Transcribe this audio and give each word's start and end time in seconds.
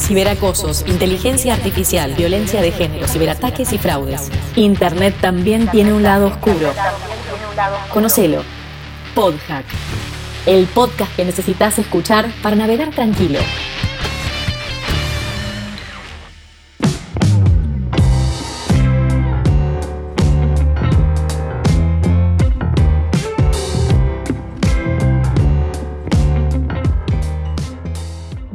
ciberacosos, 0.00 0.84
inteligencia 0.86 1.54
artificial, 1.54 2.14
violencia 2.14 2.62
de 2.62 2.72
género, 2.72 3.06
ciberataques 3.06 3.72
y 3.72 3.78
fraudes. 3.78 4.30
Internet 4.56 5.14
también 5.20 5.68
tiene 5.70 5.92
un 5.92 6.02
lado 6.02 6.26
oscuro. 6.26 6.72
Conocelo. 7.92 8.42
Podhack. 9.14 9.64
El 10.46 10.66
podcast 10.66 11.14
que 11.14 11.24
necesitas 11.24 11.78
escuchar 11.78 12.30
para 12.42 12.56
navegar 12.56 12.90
tranquilo. 12.90 13.38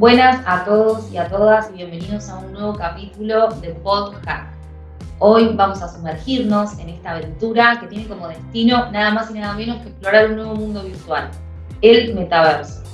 Buenas 0.06 0.40
a 0.46 0.64
todos 0.64 1.10
y 1.10 1.16
a 1.16 1.26
todas 1.26 1.68
y 1.70 1.78
bienvenidos 1.78 2.28
a 2.28 2.38
un 2.38 2.52
nuevo 2.52 2.74
capítulo 2.74 3.48
de 3.60 3.70
Podhack. 3.70 4.46
Hoy 5.18 5.50
vamos 5.56 5.82
a 5.82 5.88
sumergirnos 5.88 6.78
en 6.78 6.90
esta 6.90 7.10
aventura 7.10 7.78
que 7.80 7.88
tiene 7.88 8.06
como 8.06 8.28
destino 8.28 8.88
nada 8.92 9.10
más 9.10 9.32
y 9.32 9.34
nada 9.34 9.54
menos 9.54 9.78
que 9.78 9.88
explorar 9.88 10.30
un 10.30 10.36
nuevo 10.36 10.54
mundo 10.54 10.84
virtual, 10.84 11.28
el 11.82 12.14
metaverso. 12.14 12.84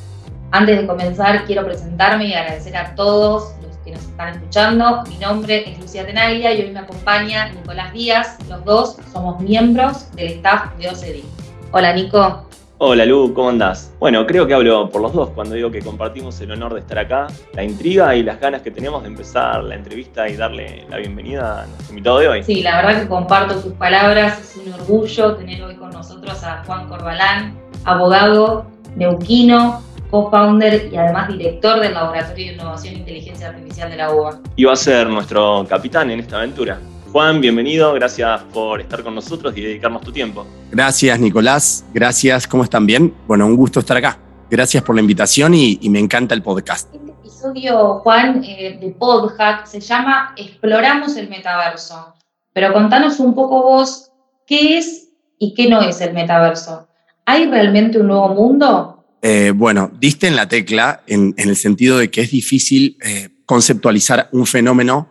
Antes 0.53 0.81
de 0.81 0.87
comenzar, 0.87 1.45
quiero 1.45 1.67
presentarme 1.67 2.29
y 2.29 2.33
agradecer 2.33 2.75
a 2.79 2.95
todos 2.95 3.57
los 3.63 3.77
que 3.85 3.91
nos 3.91 4.05
están 4.05 4.31
escuchando. 4.31 5.03
Mi 5.07 5.19
nombre 5.19 5.71
es 5.71 5.79
Lucía 5.81 6.07
Tenaglia 6.07 6.55
y 6.55 6.63
hoy 6.63 6.71
me 6.71 6.81
acompaña 6.81 7.51
Nicolás 7.51 7.93
Díaz. 7.93 8.39
Los 8.49 8.65
dos 8.65 8.97
somos 9.13 9.39
miembros 9.39 10.11
del 10.13 10.29
staff 10.29 10.75
de 10.79 10.89
OCD. 10.89 11.25
Hola 11.73 11.93
Nico. 11.93 12.52
Hola 12.85 13.07
Lu, 13.07 13.33
¿cómo 13.33 13.49
andás? 13.49 13.95
Bueno, 14.01 14.27
creo 14.27 14.45
que 14.45 14.55
hablo 14.55 14.91
por 14.91 15.03
los 15.03 15.13
dos 15.13 15.31
cuando 15.31 15.55
digo 15.55 15.71
que 15.71 15.79
compartimos 15.79 16.41
el 16.41 16.51
honor 16.51 16.75
de 16.75 16.81
estar 16.81 16.99
acá, 16.99 17.29
la 17.55 17.63
intriga 17.63 18.17
y 18.17 18.25
las 18.25 18.41
ganas 18.41 18.63
que 18.63 18.73
tenemos 18.73 19.03
de 19.03 19.09
empezar 19.09 19.63
la 19.63 19.77
entrevista 19.77 20.29
y 20.29 20.35
darle 20.35 20.85
la 20.91 20.97
bienvenida 20.97 21.63
a 21.63 21.67
nuestro 21.67 21.91
invitado 21.91 22.19
de 22.19 22.27
hoy. 22.27 22.43
Sí, 22.43 22.61
la 22.61 22.83
verdad 22.83 23.03
que 23.03 23.07
comparto 23.07 23.55
tus 23.61 23.73
palabras, 23.75 24.41
es 24.41 24.57
un 24.57 24.73
orgullo 24.73 25.37
tener 25.37 25.63
hoy 25.63 25.77
con 25.77 25.91
nosotros 25.91 26.43
a 26.43 26.65
Juan 26.65 26.89
Corbalán, 26.89 27.57
abogado, 27.85 28.67
neuquino, 28.97 29.81
co-founder 30.11 30.89
y 30.93 30.97
además 30.97 31.29
director 31.29 31.79
del 31.79 31.95
Laboratorio 31.95 32.47
de 32.49 32.53
Innovación 32.55 32.97
e 32.97 32.99
Inteligencia 32.99 33.51
Artificial 33.51 33.91
de 33.91 33.97
la 33.97 34.11
UBA. 34.13 34.41
Y 34.57 34.65
va 34.65 34.73
a 34.73 34.77
ser 34.77 35.07
nuestro 35.07 35.65
capitán 35.69 36.11
en 36.11 36.19
esta 36.19 36.39
aventura. 36.39 36.81
Juan, 37.13 37.43
bienvenido, 37.43 37.93
gracias 37.93 38.41
por 38.55 38.81
estar 38.81 39.03
con 39.03 39.15
nosotros 39.15 39.53
y 39.55 39.61
dedicarnos 39.61 40.01
tu 40.01 40.11
tiempo. 40.11 40.47
Gracias, 40.71 41.21
Nicolás, 41.21 41.85
gracias, 41.93 42.47
¿cómo 42.47 42.65
están 42.65 42.87
bien? 42.87 43.13
Bueno, 43.27 43.45
un 43.45 43.55
gusto 43.55 43.81
estar 43.81 43.99
acá. 43.99 44.19
Gracias 44.51 44.83
por 44.83 44.95
la 44.95 45.03
invitación 45.03 45.53
y, 45.53 45.79
me 45.91 45.99
encanta 45.99 46.35
el 46.35 46.41
podcast. 46.41 46.89
Este 46.95 47.11
episodio, 47.11 47.99
Juan, 47.99 48.43
eh, 48.43 48.79
de 48.81 48.91
Podhack 48.93 49.67
se 49.67 49.81
llama 49.81 50.33
Exploramos 50.39 51.15
el 51.19 51.29
metaverso. 51.29 52.15
Pero 52.55 52.73
contanos 52.73 53.21
un 53.21 53.35
poco 53.35 53.63
vos, 53.63 54.11
¿qué 54.47 54.79
es 54.79 55.11
y 55.39 55.53
qué 55.53 55.69
no 55.69 55.83
es 55.83 56.01
el 56.01 56.15
metaverso? 56.15 56.89
¿Hay 57.27 57.47
realmente 57.47 57.99
un 57.99 58.07
nuevo 58.07 58.29
mundo? 58.31 59.05
Eh, 59.21 59.53
bueno, 59.55 59.91
diste 60.01 60.29
en 60.29 60.37
la 60.37 60.49
tecla 60.49 61.03
en, 61.07 61.35
el 61.37 61.57
sentido 61.57 61.99
de 61.99 62.11
que 62.11 62.23
es 62.23 62.31
difícil 62.31 62.97
eh, 63.05 63.29
conceptualizar 63.45 64.31
un 64.33 64.47
fenómeno 64.47 65.09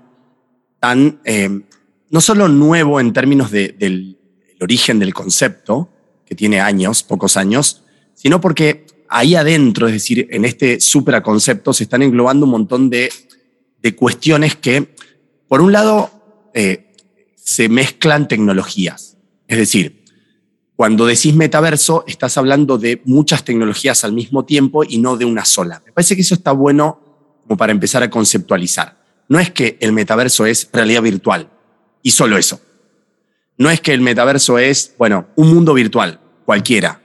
tan 0.80 1.20
no 2.12 2.20
solo 2.20 2.48
nuevo 2.50 3.00
en 3.00 3.14
términos 3.14 3.52
del 3.52 4.18
origen 4.60 5.00
del 5.00 5.14
concepto, 5.14 5.90
que 6.26 6.36
tiene 6.36 6.60
años, 6.60 7.04
pocos 7.04 7.38
años, 7.38 7.84
sino 8.14 8.40
porque 8.40 8.86
ahí 9.10 9.36
adentro, 9.36 9.88
es 9.88 9.94
decir, 9.94 10.28
en 10.30 10.46
este 10.46 10.80
supraconcepto, 10.80 11.74
se 11.74 11.84
están 11.84 12.02
englobando 12.02 12.46
un 12.46 12.52
montón 12.52 12.90
de, 12.90 13.12
cuestiones 13.98 14.56
que, 14.56 14.94
por 15.48 15.62
un 15.62 15.72
lado, 15.72 16.52
eh, 16.54 16.94
se 17.36 17.68
mezclan 17.70 18.28
tecnologías. 18.28 19.18
Es 19.48 19.58
decir, 19.58 20.04
cuando 20.76 21.06
decís 21.06 21.34
metaverso, 21.34 22.04
estás 22.08 22.38
hablando 22.38 22.78
de 22.78 23.02
muchas 23.06 23.44
tecnologías 23.44 24.04
al 24.04 24.14
mismo 24.14 24.46
tiempo 24.46 24.84
y 24.84 24.98
no 24.98 25.18
de 25.18 25.26
una 25.26 25.46
sola. 25.46 25.82
Me 25.86 25.92
parece 25.94 26.16
que 26.16 26.22
eso 26.22 26.36
está 26.36 26.52
bueno 26.52 27.00
como 27.44 27.58
para 27.58 27.72
empezar 27.72 28.04
a 28.04 28.10
conceptualizar. 28.10 29.02
No 29.28 29.40
es 29.40 29.52
que 29.52 29.78
el 29.80 29.94
metaverso 29.94 30.46
es 30.46 30.70
realidad 30.72 31.02
virtual 31.02 31.50
y 32.04 32.12
solo 32.12 32.38
eso. 32.38 32.62
No 33.58 33.70
es 33.70 33.82
que 33.82 33.94
el 33.94 34.02
metaverso 34.02 34.58
es, 34.58 34.96
bueno, 34.98 35.28
un 35.36 35.54
mundo 35.54 35.74
virtual, 35.74 36.20
cualquiera, 36.46 37.02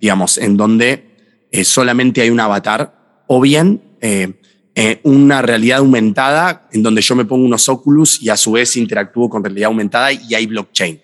digamos, 0.00 0.38
en 0.38 0.56
donde 0.56 1.46
eh, 1.52 1.64
solamente 1.64 2.20
hay 2.20 2.30
un 2.30 2.40
avatar, 2.40 3.22
o 3.26 3.40
bien 3.40 3.82
eh, 4.00 4.32
eh, 4.74 5.00
una 5.04 5.42
realidad 5.42 5.78
aumentada 5.78 6.68
en 6.72 6.82
donde 6.82 7.02
yo 7.02 7.14
me 7.14 7.24
pongo 7.24 7.44
unos 7.44 7.68
Oculus 7.68 8.20
y 8.22 8.28
a 8.28 8.36
su 8.36 8.52
vez 8.52 8.76
interactúo 8.76 9.28
con 9.28 9.44
realidad 9.44 9.68
aumentada 9.68 10.12
y 10.12 10.34
hay 10.34 10.46
blockchain. 10.46 11.00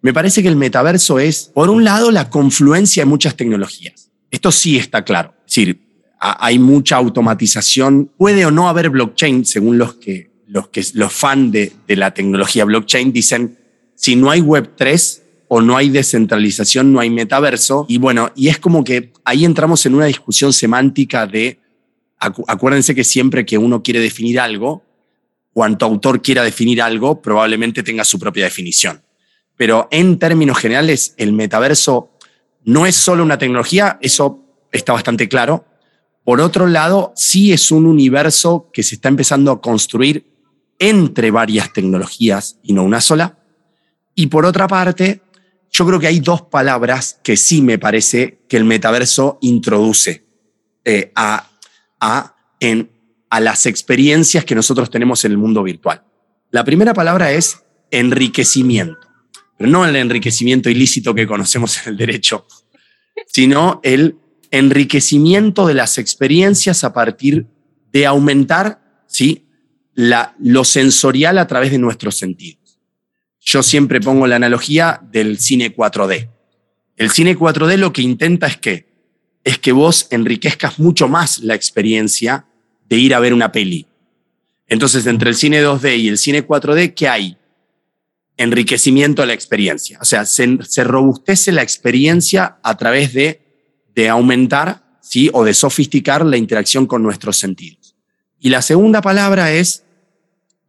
Me 0.00 0.12
parece 0.12 0.42
que 0.42 0.48
el 0.48 0.56
metaverso 0.56 1.18
es, 1.18 1.50
por 1.52 1.68
un 1.68 1.82
lado, 1.82 2.10
la 2.10 2.30
confluencia 2.30 3.02
de 3.02 3.06
muchas 3.06 3.34
tecnologías. 3.34 4.10
Esto 4.30 4.52
sí 4.52 4.76
está 4.76 5.04
claro. 5.04 5.34
Es 5.40 5.54
decir, 5.54 5.80
hay 6.18 6.58
mucha 6.58 6.96
automatización. 6.96 8.12
Puede 8.16 8.46
o 8.46 8.50
no 8.50 8.68
haber 8.68 8.90
blockchain, 8.90 9.44
según 9.44 9.78
los 9.78 9.94
que 9.94 10.30
los, 10.46 10.68
que, 10.68 10.84
los 10.94 11.12
fans 11.12 11.52
de, 11.52 11.72
la 11.88 12.12
tecnología 12.12 12.64
blockchain 12.64 13.12
dicen, 13.12 13.58
si 13.94 14.16
no 14.16 14.30
hay 14.30 14.40
Web3 14.40 15.22
o 15.48 15.60
no 15.60 15.76
hay 15.76 15.90
descentralización, 15.90 16.92
no 16.92 17.00
hay 17.00 17.10
metaverso. 17.10 17.86
Y 17.88 17.98
bueno, 17.98 18.30
y 18.34 18.48
es 18.48 18.58
como 18.58 18.84
que 18.84 19.12
ahí 19.24 19.44
entramos 19.44 19.86
en 19.86 19.94
una 19.94 20.06
discusión 20.06 20.52
semántica 20.52 21.26
de, 21.26 21.58
acuérdense 22.18 22.94
que 22.94 23.04
siempre 23.04 23.46
que 23.46 23.58
uno 23.58 23.82
quiere 23.82 24.00
definir 24.00 24.40
algo, 24.40 24.84
cuanto 25.52 25.86
autor 25.86 26.20
quiera 26.22 26.42
definir 26.42 26.82
algo, 26.82 27.22
probablemente 27.22 27.82
tenga 27.82 28.04
su 28.04 28.18
propia 28.18 28.44
definición. 28.44 29.02
Pero 29.56 29.88
en 29.90 30.18
términos 30.18 30.58
generales, 30.58 31.14
el 31.16 31.32
metaverso 31.32 32.10
no 32.64 32.86
es 32.86 32.94
solo 32.96 33.22
una 33.22 33.38
tecnología, 33.38 33.98
eso 34.02 34.44
está 34.70 34.92
bastante 34.92 35.28
claro. 35.28 35.64
Por 36.24 36.40
otro 36.40 36.66
lado, 36.66 37.12
sí 37.16 37.52
es 37.52 37.70
un 37.70 37.86
universo 37.86 38.68
que 38.72 38.82
se 38.82 38.96
está 38.96 39.08
empezando 39.08 39.52
a 39.52 39.60
construir 39.60 40.35
entre 40.78 41.30
varias 41.30 41.72
tecnologías 41.72 42.58
y 42.62 42.72
no 42.72 42.84
una 42.84 43.00
sola. 43.00 43.38
Y 44.14 44.28
por 44.28 44.46
otra 44.46 44.66
parte, 44.66 45.22
yo 45.70 45.86
creo 45.86 46.00
que 46.00 46.06
hay 46.06 46.20
dos 46.20 46.42
palabras 46.42 47.20
que 47.22 47.36
sí 47.36 47.62
me 47.62 47.78
parece 47.78 48.40
que 48.48 48.56
el 48.56 48.64
metaverso 48.64 49.38
introduce 49.42 50.24
eh, 50.84 51.12
a, 51.14 51.50
a, 52.00 52.36
en, 52.60 52.90
a 53.30 53.40
las 53.40 53.66
experiencias 53.66 54.44
que 54.44 54.54
nosotros 54.54 54.90
tenemos 54.90 55.24
en 55.24 55.32
el 55.32 55.38
mundo 55.38 55.62
virtual. 55.62 56.02
La 56.50 56.64
primera 56.64 56.94
palabra 56.94 57.32
es 57.32 57.62
enriquecimiento, 57.90 59.06
pero 59.58 59.70
no 59.70 59.84
el 59.84 59.96
enriquecimiento 59.96 60.70
ilícito 60.70 61.14
que 61.14 61.26
conocemos 61.26 61.78
en 61.82 61.92
el 61.92 61.96
derecho, 61.96 62.46
sino 63.26 63.80
el 63.82 64.16
enriquecimiento 64.50 65.66
de 65.66 65.74
las 65.74 65.98
experiencias 65.98 66.84
a 66.84 66.92
partir 66.92 67.46
de 67.92 68.06
aumentar 68.06 68.80
¿sí? 69.06 69.45
Lo 69.96 70.64
sensorial 70.64 71.38
a 71.38 71.46
través 71.46 71.72
de 71.72 71.78
nuestros 71.78 72.16
sentidos. 72.16 72.78
Yo 73.40 73.62
siempre 73.62 74.00
pongo 74.00 74.26
la 74.26 74.36
analogía 74.36 75.00
del 75.10 75.38
cine 75.38 75.74
4D. 75.74 76.28
El 76.96 77.10
cine 77.10 77.36
4D 77.36 77.76
lo 77.76 77.92
que 77.92 78.02
intenta 78.02 78.46
es 78.46 78.56
que 78.56 78.86
es 79.46 79.60
que 79.60 79.70
vos 79.70 80.08
enriquezcas 80.10 80.80
mucho 80.80 81.06
más 81.06 81.38
la 81.38 81.54
experiencia 81.54 82.46
de 82.88 82.96
ir 82.96 83.14
a 83.14 83.20
ver 83.20 83.32
una 83.32 83.52
peli. 83.52 83.86
Entonces, 84.66 85.06
entre 85.06 85.30
el 85.30 85.36
cine 85.36 85.62
2D 85.62 85.98
y 85.98 86.08
el 86.08 86.18
cine 86.18 86.44
4D, 86.44 86.94
¿qué 86.94 87.08
hay? 87.08 87.38
Enriquecimiento 88.36 89.22
de 89.22 89.26
la 89.28 89.34
experiencia. 89.34 90.00
O 90.02 90.04
sea, 90.04 90.26
se, 90.26 90.58
se 90.64 90.82
robustece 90.82 91.52
la 91.52 91.62
experiencia 91.62 92.58
a 92.60 92.76
través 92.76 93.12
de, 93.12 93.40
de 93.94 94.08
aumentar 94.08 94.98
¿sí? 95.00 95.30
o 95.32 95.44
de 95.44 95.54
sofisticar 95.54 96.26
la 96.26 96.36
interacción 96.36 96.86
con 96.86 97.04
nuestros 97.04 97.36
sentidos. 97.36 97.94
Y 98.40 98.50
la 98.50 98.62
segunda 98.62 99.00
palabra 99.00 99.52
es 99.52 99.84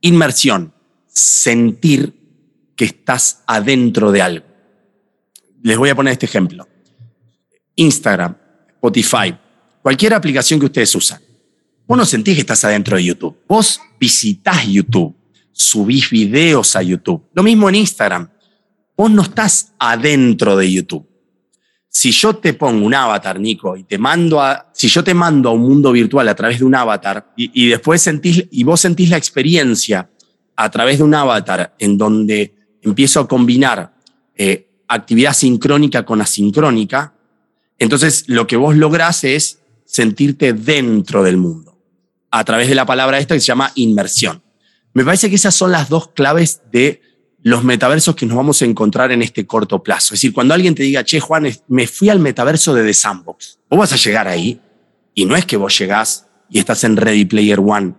Inmersión, 0.02 0.74
sentir 1.08 2.14
que 2.76 2.86
estás 2.86 3.44
adentro 3.48 4.12
de 4.12 4.22
algo. 4.22 4.46
Les 5.64 5.78
voy 5.78 5.90
a 5.90 5.96
poner 5.96 6.14
este 6.14 6.28
ejemplo. 6.28 6.68
Instagram, 7.76 8.38
Spotify, 8.76 9.36
cualquier 9.82 10.14
aplicación 10.14 10.60
que 10.60 10.68
ustedes 10.68 10.94
usan. 10.96 11.22
Vos 11.88 11.98
no 11.98 12.06
sentís 12.06 12.36
que 12.36 12.42
estás 12.42 12.64
adentro 12.66 12.98
de 12.98 13.06
YouTube. 13.06 13.38
Vos 13.48 13.80
visitás 14.00 14.68
YouTube, 14.68 15.16
subís 15.52 16.10
videos 16.10 16.76
a 16.76 16.84
YouTube. 16.84 17.24
Lo 17.34 17.44
mismo 17.44 17.70
en 17.70 17.76
Instagram. 17.76 18.30
Vos 18.96 19.10
no 19.10 19.22
estás 19.24 19.74
adentro 19.80 20.56
de 20.58 20.72
YouTube. 20.72 21.08
Si 22.00 22.12
yo 22.12 22.36
te 22.36 22.54
pongo 22.54 22.86
un 22.86 22.94
avatar, 22.94 23.40
Nico, 23.40 23.76
y 23.76 23.84
te 23.84 23.98
mando 23.98 24.40
a, 24.40 24.70
si 24.72 24.88
yo 24.88 25.04
te 25.04 25.16
mando 25.16 25.50
a 25.50 25.54
un 25.54 25.62
mundo 25.62 25.92
virtual 25.92 26.28
a 26.28 26.36
través 26.36 26.60
de 26.60 26.66
un 26.66 26.76
avatar 26.76 27.34
y, 27.36 27.70
después 27.70 28.04
sentís, 28.04 28.46
y 28.52 28.64
vos 28.64 28.82
sentís 28.82 29.10
la 29.10 29.18
experiencia 29.18 30.08
a 30.56 30.70
través 30.70 31.00
de 31.00 31.04
un 31.06 31.16
avatar 31.16 31.74
en 31.80 31.98
donde 31.98 32.54
empiezo 32.84 33.22
a 33.22 33.28
combinar 33.28 33.96
eh, 34.36 34.70
actividad 34.88 35.34
sincrónica 35.34 36.06
con 36.06 36.22
asincrónica, 36.22 37.16
entonces 37.80 38.26
lo 38.28 38.46
que 38.46 38.58
vos 38.58 38.76
lográs 38.76 39.24
es 39.24 39.64
sentirte 39.84 40.54
dentro 40.54 41.24
del 41.24 41.38
mundo. 41.38 41.80
a 42.30 42.44
través 42.44 42.68
de 42.68 42.76
la 42.76 42.86
palabra 42.86 43.18
esta 43.18 43.34
que 43.34 43.42
se 43.42 43.48
llama 43.48 43.72
inmersión. 43.74 44.44
Me 44.94 45.04
parece 45.04 45.32
que 45.32 45.38
esas 45.38 45.56
son 45.56 45.72
las 45.72 45.90
dos 45.90 46.10
claves 46.10 46.62
de 46.72 47.02
los 47.44 47.64
metaversos 47.64 48.16
que 48.16 48.26
nos 48.26 48.38
vamos 48.38 48.62
a 48.62 48.66
encontrar 48.66 49.12
en 49.12 49.22
este 49.22 49.46
corto 49.46 49.82
plazo. 49.82 50.14
Es 50.14 50.22
decir, 50.22 50.34
cuando 50.34 50.54
alguien 50.54 50.76
te 50.76 50.84
diga, 50.84 51.04
che, 51.04 51.20
Juan, 51.20 51.48
me 51.68 51.88
fui 51.88 52.10
al 52.10 52.20
metaverso 52.20 52.74
de 52.74 52.84
The 52.84 52.94
Sandbox, 52.94 53.60
vos 53.70 53.80
vas 53.80 53.94
a 53.94 53.96
llegar 53.96 54.28
ahí 54.28 54.60
y 55.14 55.26
no 55.26 55.36
es 55.36 55.46
que 55.46 55.58
vos 55.58 55.78
llegás 55.78 56.28
y 56.50 56.60
estás 56.60 56.84
en 56.84 56.98
Ready 56.98 57.26
Player 57.26 57.60
One, 57.60 57.94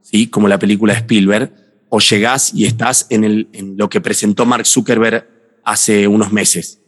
¿sí? 0.00 0.26
como 0.26 0.48
la 0.48 0.58
película 0.58 0.92
de 0.92 1.00
Spielberg, 1.00 1.52
o 1.88 1.98
llegás 2.00 2.54
y 2.54 2.64
estás 2.64 3.06
en, 3.10 3.24
el, 3.24 3.48
en 3.52 3.76
lo 3.76 3.88
que 3.88 4.00
presentó 4.00 4.46
Mark 4.46 4.66
Zuckerberg 4.66 5.28
hace 5.64 6.08
unos 6.08 6.32
meses. 6.32 6.80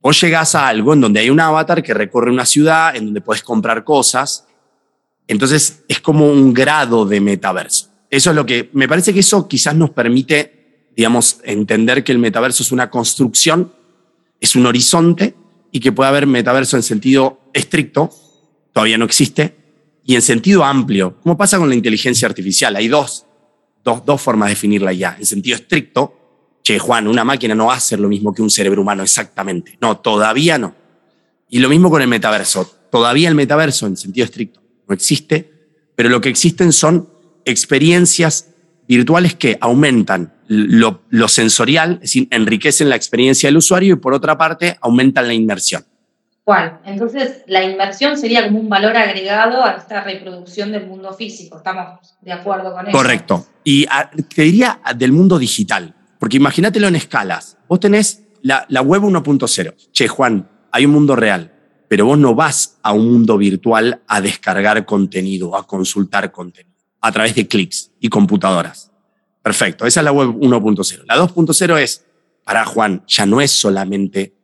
Vos 0.00 0.20
llegás 0.20 0.54
a 0.54 0.68
algo 0.68 0.92
en 0.92 1.00
donde 1.00 1.20
hay 1.20 1.30
un 1.30 1.40
avatar 1.40 1.82
que 1.82 1.92
recorre 1.92 2.30
una 2.30 2.46
ciudad, 2.46 2.94
en 2.94 3.06
donde 3.06 3.20
puedes 3.20 3.42
comprar 3.42 3.84
cosas. 3.84 4.46
Entonces 5.26 5.82
es 5.88 6.00
como 6.00 6.30
un 6.30 6.54
grado 6.54 7.04
de 7.04 7.20
metaverso. 7.20 7.90
Eso 8.08 8.30
es 8.30 8.36
lo 8.36 8.46
que 8.46 8.70
me 8.72 8.88
parece 8.88 9.12
que 9.12 9.20
eso 9.20 9.48
quizás 9.48 9.74
nos 9.74 9.90
permite, 9.90 10.55
digamos, 10.96 11.40
entender 11.44 12.02
que 12.02 12.12
el 12.12 12.18
metaverso 12.18 12.62
es 12.62 12.72
una 12.72 12.88
construcción, 12.88 13.72
es 14.40 14.56
un 14.56 14.64
horizonte 14.64 15.34
y 15.70 15.80
que 15.80 15.92
puede 15.92 16.08
haber 16.08 16.26
metaverso 16.26 16.76
en 16.76 16.82
sentido 16.82 17.42
estricto, 17.52 18.10
todavía 18.72 18.96
no 18.96 19.04
existe, 19.04 19.56
y 20.04 20.14
en 20.14 20.22
sentido 20.22 20.64
amplio, 20.64 21.18
como 21.22 21.36
pasa 21.36 21.58
con 21.58 21.68
la 21.68 21.74
inteligencia 21.74 22.26
artificial. 22.26 22.74
Hay 22.76 22.88
dos, 22.88 23.26
dos, 23.84 24.04
dos 24.06 24.22
formas 24.22 24.48
de 24.48 24.54
definirla 24.54 24.92
ya. 24.92 25.16
En 25.18 25.26
sentido 25.26 25.56
estricto, 25.56 26.60
che, 26.62 26.78
Juan, 26.78 27.08
una 27.08 27.24
máquina 27.24 27.54
no 27.54 27.66
va 27.66 27.74
a 27.74 27.80
ser 27.80 28.00
lo 28.00 28.08
mismo 28.08 28.32
que 28.32 28.40
un 28.40 28.50
cerebro 28.50 28.80
humano 28.80 29.02
exactamente. 29.02 29.76
No, 29.80 29.98
todavía 29.98 30.56
no. 30.58 30.74
Y 31.50 31.58
lo 31.58 31.68
mismo 31.68 31.90
con 31.90 32.00
el 32.02 32.08
metaverso. 32.08 32.64
Todavía 32.90 33.28
el 33.28 33.34
metaverso, 33.34 33.86
en 33.86 33.96
sentido 33.96 34.24
estricto, 34.24 34.62
no 34.88 34.94
existe, 34.94 35.52
pero 35.94 36.08
lo 36.08 36.20
que 36.20 36.28
existen 36.28 36.72
son 36.72 37.10
experiencias 37.44 38.48
virtuales 38.88 39.34
que 39.34 39.58
aumentan 39.60 40.32
lo, 40.48 41.02
lo, 41.08 41.28
sensorial, 41.28 41.94
es 41.94 42.00
decir, 42.00 42.28
enriquecen 42.30 42.88
la 42.88 42.96
experiencia 42.96 43.48
del 43.48 43.56
usuario 43.56 43.94
y 43.94 43.98
por 43.98 44.14
otra 44.14 44.38
parte 44.38 44.76
aumentan 44.80 45.26
la 45.26 45.34
inmersión. 45.34 45.84
¿Cuál? 46.44 46.78
Entonces, 46.84 47.42
la 47.48 47.64
inmersión 47.64 48.16
sería 48.16 48.46
como 48.46 48.60
un 48.60 48.68
valor 48.68 48.96
agregado 48.96 49.64
a 49.64 49.72
esta 49.72 50.04
reproducción 50.04 50.70
del 50.70 50.86
mundo 50.86 51.12
físico. 51.12 51.56
¿Estamos 51.56 52.16
de 52.20 52.32
acuerdo 52.32 52.72
con 52.72 52.86
eso? 52.86 52.96
Correcto. 52.96 53.46
Y 53.64 53.86
te 54.32 54.42
diría 54.42 54.80
del 54.94 55.10
mundo 55.10 55.40
digital. 55.40 55.92
Porque 56.20 56.36
imagínatelo 56.36 56.86
en 56.86 56.94
escalas. 56.94 57.58
Vos 57.68 57.80
tenés 57.80 58.22
la, 58.42 58.64
la 58.68 58.80
web 58.80 59.02
1.0. 59.02 59.74
Che, 59.90 60.06
Juan, 60.06 60.48
hay 60.70 60.84
un 60.84 60.92
mundo 60.92 61.16
real, 61.16 61.52
pero 61.88 62.06
vos 62.06 62.18
no 62.18 62.34
vas 62.34 62.78
a 62.82 62.92
un 62.92 63.10
mundo 63.10 63.38
virtual 63.38 64.02
a 64.06 64.20
descargar 64.20 64.84
contenido, 64.84 65.56
a 65.56 65.66
consultar 65.66 66.30
contenido, 66.30 66.75
a 67.06 67.12
través 67.12 67.34
de 67.34 67.46
clics 67.46 67.90
y 68.00 68.08
computadoras. 68.08 68.90
Perfecto, 69.42 69.86
esa 69.86 70.00
es 70.00 70.04
la 70.04 70.12
web 70.12 70.30
1.0. 70.30 71.04
La 71.06 71.16
2.0 71.16 71.78
es, 71.78 72.04
para 72.44 72.64
Juan, 72.64 73.04
ya 73.06 73.26
no 73.26 73.40
es 73.40 73.52
solamente 73.52 74.34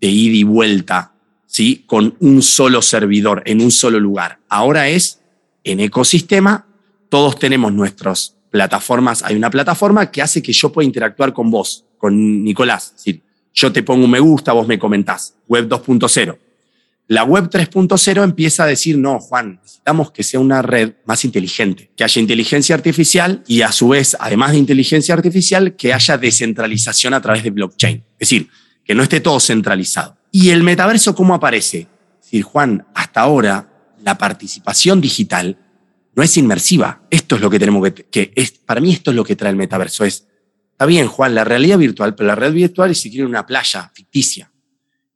de 0.00 0.06
ida 0.08 0.36
y 0.36 0.44
vuelta, 0.44 1.14
¿sí? 1.46 1.84
Con 1.86 2.16
un 2.20 2.42
solo 2.42 2.80
servidor, 2.82 3.42
en 3.46 3.60
un 3.60 3.70
solo 3.70 3.98
lugar. 3.98 4.38
Ahora 4.48 4.88
es 4.88 5.20
en 5.64 5.80
ecosistema, 5.80 6.66
todos 7.08 7.38
tenemos 7.38 7.72
nuestros 7.72 8.36
plataformas, 8.50 9.22
hay 9.22 9.34
una 9.34 9.50
plataforma 9.50 10.10
que 10.10 10.22
hace 10.22 10.40
que 10.42 10.52
yo 10.52 10.70
pueda 10.70 10.86
interactuar 10.86 11.32
con 11.32 11.50
vos, 11.50 11.84
con 11.98 12.44
Nicolás. 12.44 12.86
Es 12.90 13.04
decir, 13.04 13.22
yo 13.52 13.72
te 13.72 13.82
pongo 13.82 14.04
un 14.04 14.10
me 14.10 14.20
gusta, 14.20 14.52
vos 14.52 14.68
me 14.68 14.78
comentás. 14.78 15.34
Web 15.48 15.68
2.0. 15.68 16.38
La 17.08 17.22
web 17.22 17.48
3.0 17.48 18.24
empieza 18.24 18.64
a 18.64 18.66
decir, 18.66 18.98
no, 18.98 19.20
Juan, 19.20 19.60
necesitamos 19.62 20.10
que 20.10 20.24
sea 20.24 20.40
una 20.40 20.60
red 20.60 20.94
más 21.04 21.24
inteligente, 21.24 21.92
que 21.96 22.02
haya 22.02 22.20
inteligencia 22.20 22.74
artificial 22.74 23.44
y 23.46 23.62
a 23.62 23.70
su 23.70 23.88
vez, 23.88 24.16
además 24.18 24.50
de 24.52 24.58
inteligencia 24.58 25.14
artificial, 25.14 25.76
que 25.76 25.92
haya 25.92 26.18
descentralización 26.18 27.14
a 27.14 27.20
través 27.20 27.44
de 27.44 27.50
blockchain. 27.50 27.98
Es 28.18 28.28
decir, 28.28 28.48
que 28.84 28.96
no 28.96 29.04
esté 29.04 29.20
todo 29.20 29.38
centralizado. 29.38 30.16
¿Y 30.32 30.50
el 30.50 30.64
metaverso 30.64 31.14
cómo 31.14 31.34
aparece? 31.34 31.86
Es 32.18 32.24
decir, 32.24 32.42
Juan, 32.42 32.84
hasta 32.92 33.20
ahora 33.20 33.94
la 34.02 34.18
participación 34.18 35.00
digital 35.00 35.58
no 36.16 36.24
es 36.24 36.36
inmersiva. 36.36 37.02
Esto 37.08 37.36
es 37.36 37.40
lo 37.40 37.50
que 37.50 37.60
tenemos 37.60 37.88
que, 37.92 38.04
que 38.06 38.32
es, 38.34 38.50
para 38.50 38.80
mí 38.80 38.92
esto 38.92 39.12
es 39.12 39.16
lo 39.16 39.22
que 39.22 39.36
trae 39.36 39.50
el 39.50 39.56
metaverso. 39.56 40.04
Es, 40.04 40.26
está 40.72 40.86
bien, 40.86 41.06
Juan, 41.06 41.36
la 41.36 41.44
realidad 41.44 41.78
virtual, 41.78 42.16
pero 42.16 42.26
la 42.26 42.34
realidad 42.34 42.68
virtual 42.68 42.90
es 42.90 43.00
si 43.00 43.10
quiere 43.10 43.26
una 43.26 43.46
playa 43.46 43.92
ficticia. 43.94 44.50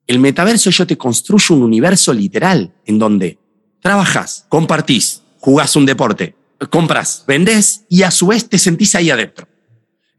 El 0.07 0.19
metaverso 0.19 0.71
yo 0.71 0.87
te 0.87 0.99
construyo 0.99 1.55
un 1.55 1.63
universo 1.63 2.13
literal 2.13 2.73
en 2.85 2.99
donde 2.99 3.39
trabajas, 3.81 4.47
compartís, 4.49 5.23
jugás 5.39 5.77
un 5.77 5.87
deporte, 5.87 6.35
compras, 6.69 7.25
vendés 7.27 7.85
y 7.89 8.03
a 8.03 8.11
su 8.11 8.27
vez 8.27 8.49
te 8.49 8.59
sentís 8.59 8.95
ahí 8.95 9.11
adentro. 9.11 9.49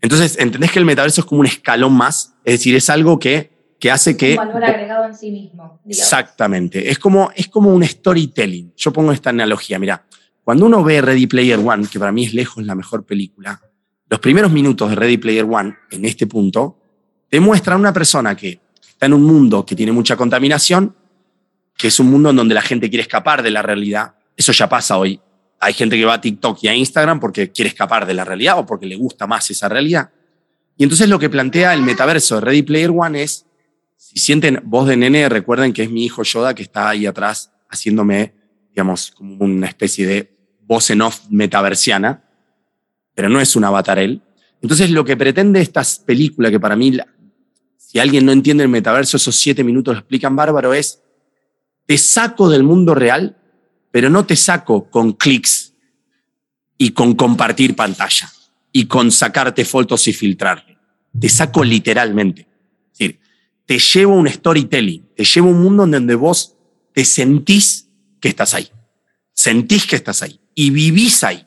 Entonces, 0.02 0.38
entendés 0.40 0.72
que 0.72 0.80
el 0.80 0.86
metaverso 0.86 1.22
es 1.22 1.28
como 1.28 1.42
un 1.42 1.48
escalón 1.48 1.94
más, 1.94 2.34
es 2.44 2.54
decir, 2.54 2.76
es 2.76 2.90
algo 2.90 3.20
que, 3.20 3.52
que 3.80 3.92
hace 3.92 4.18
que... 4.18 4.32
Un 4.32 4.38
valor 4.38 4.64
agregado 4.64 5.06
en 5.06 5.16
sí 5.16 5.30
mismo. 5.30 5.80
Exactamente, 5.88 6.90
es 6.90 6.98
como, 6.98 7.32
es 7.36 7.48
como 7.48 7.74
un 7.74 7.84
storytelling. 7.84 8.74
Yo 8.76 8.92
pongo 8.92 9.12
esta 9.12 9.30
analogía, 9.30 9.78
mira, 9.78 10.06
cuando 10.44 10.66
uno 10.66 10.84
ve 10.84 11.02
Ready 11.02 11.28
Player 11.28 11.60
One, 11.60 11.88
que 11.92 12.00
para 12.00 12.12
mí 12.12 12.26
es 12.26 12.34
lejos 12.34 12.66
la 12.66 12.74
mejor 12.74 13.06
película, 13.06 13.62
los 14.10 14.20
primeros 14.20 14.52
minutos 14.52 14.90
de 14.90 14.96
Ready 14.96 15.18
Player 15.18 15.46
One, 15.46 15.76
en 15.92 16.06
este 16.06 16.26
punto, 16.26 16.80
demuestran 17.30 17.80
una 17.80 17.94
persona 17.94 18.36
que 18.36 18.60
está 19.02 19.08
en 19.08 19.14
un 19.14 19.24
mundo 19.24 19.66
que 19.66 19.76
tiene 19.76 19.92
mucha 19.92 20.16
contaminación, 20.16 20.96
que 21.76 21.88
es 21.88 22.00
un 22.00 22.12
mundo 22.12 22.30
en 22.30 22.36
donde 22.36 22.54
la 22.54 22.62
gente 22.62 22.88
quiere 22.88 23.02
escapar 23.02 23.42
de 23.42 23.50
la 23.50 23.64
realidad. 23.64 24.14
Eso 24.38 24.52
ya 24.52 24.70
pasa 24.70 25.00
hoy. 25.00 25.20
Hay 25.60 25.74
gente 25.74 25.98
que 25.98 26.06
va 26.06 26.14
a 26.14 26.22
TikTok 26.22 26.60
y 26.62 26.68
a 26.68 26.76
Instagram 26.76 27.20
porque 27.20 27.52
quiere 27.52 27.70
escapar 27.70 28.06
de 28.06 28.14
la 28.14 28.24
realidad 28.24 28.60
o 28.60 28.66
porque 28.68 28.86
le 28.86 28.96
gusta 28.96 29.26
más 29.26 29.50
esa 29.50 29.68
realidad. 29.68 30.12
Y 30.78 30.84
entonces 30.84 31.10
lo 31.10 31.18
que 31.18 31.32
plantea 31.32 31.74
el 31.74 31.82
metaverso 31.82 32.36
de 32.36 32.42
Ready 32.42 32.62
Player 32.62 32.92
One 32.96 33.24
es, 33.24 33.48
si 33.98 34.20
sienten 34.20 34.62
voz 34.66 34.88
de 34.88 34.98
nene, 34.98 35.28
recuerden 35.30 35.74
que 35.74 35.82
es 35.82 35.90
mi 35.90 36.06
hijo 36.06 36.22
Yoda 36.22 36.54
que 36.54 36.62
está 36.62 36.90
ahí 36.90 37.08
atrás 37.08 37.52
haciéndome 37.70 38.36
digamos, 38.70 39.10
como 39.10 39.44
una 39.44 39.66
especie 39.66 40.06
de 40.06 40.38
voz 40.62 40.92
en 40.92 41.02
off 41.02 41.22
metaversiana, 41.32 42.24
pero 43.16 43.30
no 43.30 43.42
es 43.42 43.56
un 43.56 43.64
avatar 43.64 43.98
él. 43.98 44.22
Entonces, 44.62 44.92
lo 44.92 45.04
que 45.04 45.18
pretende 45.18 45.60
esta 45.60 45.82
película, 46.06 46.52
que 46.52 46.60
para 46.60 46.76
mí, 46.76 46.98
si 47.92 48.00
alguien 48.00 48.26
no 48.26 48.32
entiende 48.32 48.64
el 48.64 48.70
metaverso, 48.70 49.18
esos 49.18 49.36
siete 49.36 49.66
minutos 49.66 49.94
lo 49.94 50.00
explican 50.00 50.34
bárbaro, 50.34 50.74
es, 50.74 51.02
te 51.86 51.98
saco 51.98 52.50
del 52.50 52.64
mundo 52.64 52.96
real, 52.96 53.36
pero 53.92 54.10
no 54.10 54.26
te 54.26 54.38
saco 54.38 54.90
con 54.90 55.12
clics 55.12 55.74
y 56.78 56.92
con 56.92 57.16
compartir 57.16 57.76
pantalla 57.76 58.32
y 58.72 58.86
con 58.86 59.12
sacarte 59.12 59.66
fotos 59.66 60.08
y 60.08 60.14
filtrarle. 60.14 60.78
Te 61.20 61.28
saco 61.28 61.66
literalmente. 61.66 62.48
Es 62.94 62.98
decir, 62.98 63.20
te 63.66 63.78
llevo 63.78 64.16
un 64.16 64.30
storytelling, 64.30 65.10
te 65.14 65.26
llevo 65.26 65.50
un 65.50 65.62
mundo 65.62 65.84
en 65.84 65.92
donde 65.92 66.16
vos 66.16 66.56
te 66.94 67.04
sentís 67.04 67.90
que 68.22 68.30
estás 68.30 68.54
ahí. 68.54 68.70
Sentís 69.34 69.86
que 69.86 69.98
estás 69.98 70.22
ahí 70.22 70.40
y 70.56 70.70
vivís 70.70 71.26
ahí. 71.26 71.46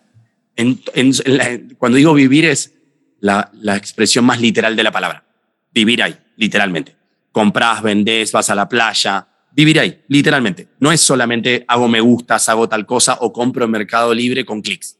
cuando 1.78 1.97
digo 1.97 2.12
vivir 2.12 2.45
es 2.45 2.75
la, 3.19 3.50
la, 3.54 3.78
expresión 3.78 4.26
más 4.26 4.42
literal 4.42 4.76
de 4.76 4.83
la 4.83 4.92
palabra. 4.92 5.26
Vivir 5.73 6.02
ahí, 6.02 6.19
literalmente. 6.37 6.97
Comprás, 7.33 7.83
vendés, 7.83 8.33
vas 8.33 8.50
a 8.50 8.55
la 8.55 8.69
playa. 8.69 9.26
Vivir 9.53 9.81
ahí, 9.81 10.03
literalmente. 10.09 10.69
No 10.81 10.91
es 10.93 11.00
solamente 11.00 11.64
hago 11.69 11.88
me 11.88 12.00
gustas, 12.00 12.49
hago 12.49 12.69
tal 12.69 12.87
cosa 12.87 13.19
o 13.21 13.33
compro 13.33 13.64
en 13.64 13.71
Mercado 13.71 14.12
Libre 14.14 14.45
con 14.45 14.62
clics. 14.62 14.99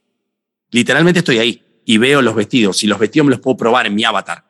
Literalmente 0.71 1.21
estoy 1.21 1.38
ahí 1.38 1.62
y 1.85 1.99
veo 1.99 2.23
los 2.23 2.35
vestidos 2.35 2.83
y 2.83 2.87
los 2.87 2.99
vestidos 2.99 3.26
me 3.26 3.31
los 3.31 3.41
puedo 3.41 3.57
probar 3.57 3.87
en 3.87 3.95
mi 3.95 4.05
avatar. 4.05 4.45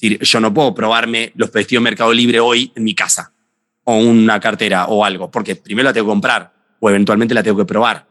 Es 0.00 0.30
yo 0.30 0.40
no 0.40 0.52
puedo 0.52 0.74
probarme 0.74 1.32
los 1.36 1.50
vestidos 1.52 1.82
Mercado 1.82 2.12
Libre 2.12 2.40
hoy 2.40 2.72
en 2.74 2.84
mi 2.84 2.94
casa 2.94 3.32
o 3.84 3.96
una 3.96 4.40
cartera 4.40 4.86
o 4.86 5.04
algo, 5.04 5.30
porque 5.30 5.56
primero 5.56 5.88
la 5.88 5.92
tengo 5.92 6.06
que 6.06 6.12
comprar 6.12 6.52
o 6.80 6.90
eventualmente 6.90 7.34
la 7.34 7.42
tengo 7.42 7.58
que 7.58 7.64
probar. 7.64 8.06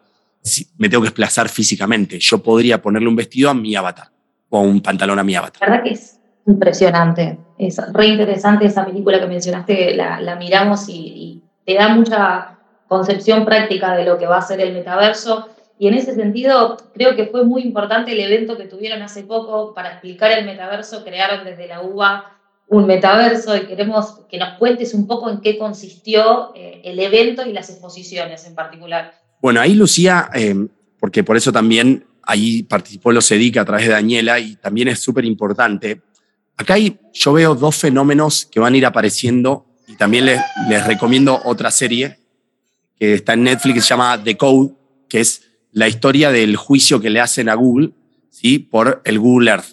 Me 0.78 0.90
tengo 0.90 1.04
que 1.04 1.08
desplazar 1.08 1.50
físicamente. 1.50 2.20
Yo 2.20 2.42
podría 2.42 2.82
ponerle 2.82 3.08
un 3.08 3.16
vestido 3.16 3.50
a 3.50 3.54
mi 3.54 3.76
avatar 3.76 4.12
o 4.50 4.62
un 4.62 4.82
pantalón 4.82 5.20
a 5.20 5.24
mi 5.24 5.36
avatar. 5.36 5.68
Verdad 5.68 5.84
que 5.84 5.92
es 5.92 6.20
impresionante. 6.46 7.38
Es 7.58 7.80
re 7.94 8.08
interesante 8.08 8.66
esa 8.66 8.86
película 8.86 9.20
que 9.20 9.28
mencionaste, 9.28 9.96
la, 9.96 10.20
la 10.20 10.36
miramos 10.36 10.90
y, 10.90 10.94
y, 10.94 11.44
te 11.66 11.76
da 11.76 11.90
mucha 11.90 12.60
concepción 12.88 13.46
práctica 13.46 13.96
de 13.96 14.04
lo 14.04 14.18
que 14.18 14.28
va 14.28 14.38
a 14.38 14.42
ser 14.42 14.60
el 14.60 14.74
metaverso. 14.74 15.48
Y 15.80 15.88
en 15.88 15.94
ese 15.94 16.14
sentido, 16.14 16.78
creo 16.94 17.16
que 17.16 17.28
fue 17.28 17.46
muy 17.46 17.62
importante 17.62 18.12
el 18.12 18.20
evento 18.20 18.58
que 18.58 18.66
tuvieron 18.66 19.02
hace 19.02 19.24
poco 19.24 19.74
para 19.74 19.94
explicar 19.94 20.32
el 20.32 20.46
metaverso. 20.46 21.04
Crearon 21.04 21.46
desde 21.46 21.68
la 21.68 21.82
UBA 21.82 22.34
un 22.68 22.86
metaverso 22.86 23.56
y 23.56 23.66
queremos 23.66 24.20
que 24.30 24.38
nos 24.38 24.58
cuentes 24.58 24.94
un 24.94 25.08
poco 25.08 25.30
en 25.30 25.42
qué 25.42 25.58
consistió 25.58 26.52
eh, 26.56 26.82
el 26.84 27.00
evento 27.00 27.46
y 27.46 27.54
las 27.54 27.70
exposiciones 27.70 28.46
en 28.46 28.56
particular. 28.56 29.14
Bueno, 29.42 29.62
ahí 29.62 29.76
Lucía, 29.76 30.30
eh, 30.34 30.56
porque 31.00 31.24
por 31.24 31.38
eso 31.38 31.52
también 31.52 32.06
ahí 32.24 32.64
participó 32.64 33.12
los 33.12 33.30
EDIC 33.30 33.58
a 33.58 33.66
través 33.66 33.88
de 33.88 33.94
Daniela 33.94 34.40
y 34.40 34.56
también 34.56 34.88
es 34.88 35.00
súper 35.00 35.26
importante. 35.26 36.02
Acá 36.58 36.76
hay, 36.76 37.00
yo 37.14 37.34
veo 37.34 37.56
dos 37.56 37.76
fenómenos 37.76 38.46
que 38.46 38.60
van 38.60 38.74
a 38.74 38.78
ir 38.78 38.86
apareciendo 38.86 39.66
y 39.88 39.96
también 39.96 40.26
les, 40.26 40.88
recomiendo 40.88 41.42
otra 41.46 41.72
serie 41.72 42.20
que 42.98 43.16
está 43.16 43.34
en 43.34 43.44
Netflix 43.44 43.76
que 43.76 43.82
se 43.82 43.88
llama 43.90 44.22
The 44.24 44.38
Code, 44.38 44.74
que 45.10 45.20
es 45.20 45.44
la 45.72 45.88
historia 45.88 46.32
del 46.32 46.56
juicio 46.56 47.02
que 47.02 47.10
le 47.10 47.20
hacen 47.20 47.50
a 47.50 47.56
Google 47.56 47.92
¿sí? 48.30 48.60
por 48.60 49.02
el 49.06 49.20
Google 49.20 49.52
Earth, 49.52 49.66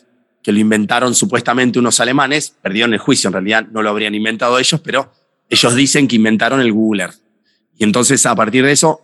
que 0.43 0.53
lo 0.53 0.59
inventaron 0.59 1.15
supuestamente 1.15 1.79
unos 1.79 2.01
alemanes, 2.01 2.57
perdieron 2.63 2.95
el 2.95 2.99
juicio, 2.99 3.29
en 3.29 3.35
realidad 3.35 3.67
no 3.71 3.83
lo 3.83 3.91
habrían 3.91 4.15
inventado 4.15 4.59
ellos, 4.59 4.81
pero 4.81 5.13
ellos 5.49 5.75
dicen 5.75 6.09
que 6.09 6.17
inventaron 6.17 6.61
el 6.61 6.73
Google 6.73 7.03
Earth. 7.03 7.21
Y 7.77 7.85
entonces 7.85 8.25
a 8.25 8.35
partir 8.35 8.65
de 8.65 8.73
eso, 8.73 9.01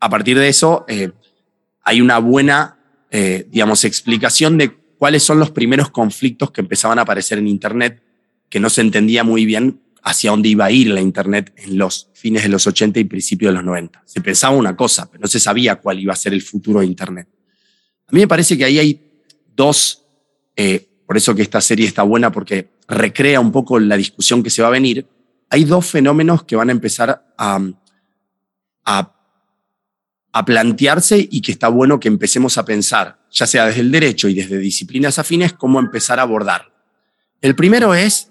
a 0.00 0.10
partir 0.10 0.38
de 0.38 0.48
eso 0.48 0.84
eh, 0.88 1.12
hay 1.82 2.00
una 2.00 2.18
buena, 2.18 2.78
eh, 3.10 3.46
digamos, 3.48 3.84
explicación 3.84 4.58
de 4.58 4.76
cuáles 4.98 5.22
son 5.22 5.38
los 5.38 5.50
primeros 5.50 5.90
conflictos 5.90 6.50
que 6.50 6.60
empezaban 6.60 6.98
a 6.98 7.02
aparecer 7.02 7.38
en 7.38 7.48
Internet, 7.48 8.02
que 8.48 8.60
no 8.60 8.70
se 8.70 8.80
entendía 8.80 9.24
muy 9.24 9.44
bien 9.44 9.80
hacia 10.02 10.30
dónde 10.30 10.48
iba 10.48 10.64
a 10.64 10.70
ir 10.70 10.88
la 10.88 11.00
Internet 11.00 11.52
en 11.56 11.78
los 11.78 12.10
fines 12.14 12.44
de 12.44 12.48
los 12.48 12.66
80 12.66 13.00
y 13.00 13.04
principios 13.04 13.50
de 13.50 13.54
los 13.56 13.64
90. 13.64 14.02
Se 14.04 14.20
pensaba 14.20 14.56
una 14.56 14.76
cosa, 14.76 15.10
pero 15.10 15.22
no 15.22 15.26
se 15.26 15.40
sabía 15.40 15.76
cuál 15.76 15.98
iba 15.98 16.12
a 16.12 16.16
ser 16.16 16.32
el 16.32 16.42
futuro 16.42 16.80
de 16.80 16.86
Internet. 16.86 17.28
A 18.06 18.12
mí 18.12 18.20
me 18.20 18.28
parece 18.28 18.56
que 18.56 18.64
ahí 18.64 18.78
hay 18.78 19.22
dos, 19.54 20.04
eh, 20.54 20.88
por 21.06 21.16
eso 21.16 21.34
que 21.34 21.42
esta 21.42 21.60
serie 21.60 21.86
está 21.86 22.04
buena, 22.04 22.30
porque 22.30 22.68
recrea 22.86 23.40
un 23.40 23.50
poco 23.50 23.80
la 23.80 23.96
discusión 23.96 24.42
que 24.42 24.50
se 24.50 24.62
va 24.62 24.68
a 24.68 24.70
venir. 24.70 25.06
Hay 25.50 25.64
dos 25.64 25.86
fenómenos 25.86 26.44
que 26.44 26.54
van 26.54 26.68
a 26.68 26.72
empezar 26.72 27.34
a, 27.36 27.60
a, 28.84 29.15
a 30.36 30.44
plantearse 30.44 31.26
y 31.30 31.40
que 31.40 31.50
está 31.50 31.68
bueno 31.68 31.98
que 31.98 32.08
empecemos 32.08 32.58
a 32.58 32.66
pensar, 32.66 33.18
ya 33.30 33.46
sea 33.46 33.64
desde 33.64 33.80
el 33.80 33.90
derecho 33.90 34.28
y 34.28 34.34
desde 34.34 34.58
disciplinas 34.58 35.18
afines, 35.18 35.54
cómo 35.54 35.80
empezar 35.80 36.18
a 36.18 36.22
abordar. 36.24 36.74
El 37.40 37.56
primero 37.56 37.94
es, 37.94 38.30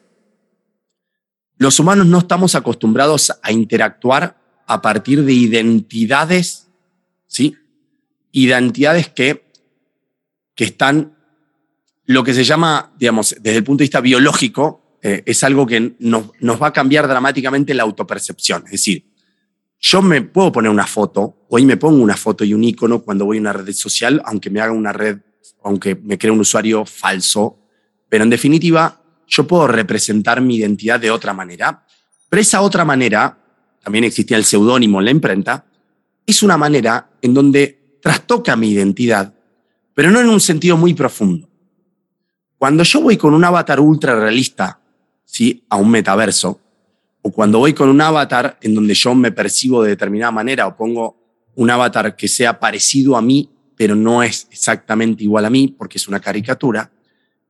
los 1.57 1.79
humanos 1.79 2.05
no 2.05 2.19
estamos 2.19 2.53
acostumbrados 2.53 3.33
a 3.41 3.51
interactuar 3.51 4.37
a 4.67 4.83
partir 4.83 5.23
de 5.23 5.33
identidades, 5.33 6.67
¿sí? 7.25 7.55
Identidades 8.31 9.09
que, 9.09 9.43
que 10.53 10.65
están, 10.65 11.17
lo 12.05 12.23
que 12.23 12.35
se 12.35 12.43
llama, 12.43 12.93
digamos, 12.99 13.35
desde 13.41 13.57
el 13.57 13.63
punto 13.63 13.79
de 13.79 13.85
vista 13.85 14.01
biológico, 14.01 14.99
eh, 15.01 15.23
es 15.25 15.43
algo 15.43 15.65
que 15.65 15.95
nos, 15.97 16.29
nos 16.39 16.61
va 16.61 16.67
a 16.67 16.73
cambiar 16.73 17.07
dramáticamente 17.07 17.73
la 17.73 17.81
autopercepción. 17.81 18.61
Es 18.65 18.73
decir, 18.73 19.14
yo 19.87 20.01
me 20.01 20.23
puedo 20.23 20.51
poner 20.51 20.71
una 20.71 20.87
foto, 20.87 21.45
hoy 21.47 21.63
me 21.63 21.77
pongo 21.77 22.01
una 22.01 22.17
foto 22.17 22.43
y 22.43 22.55
un 22.55 22.63
icono 22.63 23.03
cuando 23.03 23.23
voy 23.25 23.37
a 23.37 23.41
una 23.41 23.53
red 23.53 23.71
social, 23.71 24.19
aunque 24.25 24.49
me 24.49 24.59
haga 24.59 24.73
una 24.73 24.91
red, 24.91 25.19
aunque 25.63 25.93
me 25.93 26.17
cree 26.17 26.31
un 26.31 26.39
usuario 26.39 26.85
falso, 26.85 27.59
pero 28.09 28.23
en 28.23 28.31
definitiva, 28.31 28.99
yo 29.27 29.45
puedo 29.45 29.67
representar 29.67 30.41
mi 30.41 30.55
identidad 30.55 30.99
de 30.99 31.11
otra 31.11 31.33
manera. 31.33 31.85
Pero 32.27 32.41
esa 32.41 32.61
otra 32.61 32.83
manera, 32.83 33.37
también 33.83 34.05
existía 34.05 34.37
el 34.37 34.45
seudónimo 34.45 34.97
en 34.97 35.05
la 35.05 35.11
imprenta, 35.11 35.67
es 36.25 36.41
una 36.41 36.57
manera 36.57 37.11
en 37.21 37.35
donde 37.35 37.99
trastoca 38.01 38.55
mi 38.55 38.71
identidad, 38.71 39.35
pero 39.93 40.09
no 40.09 40.19
en 40.19 40.29
un 40.29 40.41
sentido 40.41 40.77
muy 40.77 40.95
profundo. 40.95 41.47
Cuando 42.57 42.81
yo 42.81 43.01
voy 43.01 43.17
con 43.17 43.35
un 43.35 43.43
avatar 43.43 43.79
ultra 43.79 44.19
realista, 44.19 44.79
¿sí? 45.25 45.63
a 45.69 45.75
un 45.75 45.91
metaverso, 45.91 46.59
o 47.27 47.31
cuando 47.31 47.57
voy 47.57 47.73
con 47.73 47.89
un 47.89 47.99
avatar 48.01 48.59
en 48.61 48.75
donde 48.75 48.93
yo 48.93 49.15
me 49.15 49.31
percibo 49.31 49.81
de 49.81 49.89
determinada 49.89 50.31
manera 50.31 50.67
o 50.67 50.77
pongo 50.77 51.17
un 51.55 51.71
avatar 51.71 52.15
que 52.15 52.27
sea 52.27 52.59
parecido 52.59 53.17
a 53.17 53.21
mí, 53.23 53.49
pero 53.75 53.95
no 53.95 54.21
es 54.21 54.47
exactamente 54.51 55.23
igual 55.23 55.45
a 55.45 55.49
mí 55.49 55.73
porque 55.75 55.97
es 55.97 56.07
una 56.07 56.19
caricatura, 56.19 56.91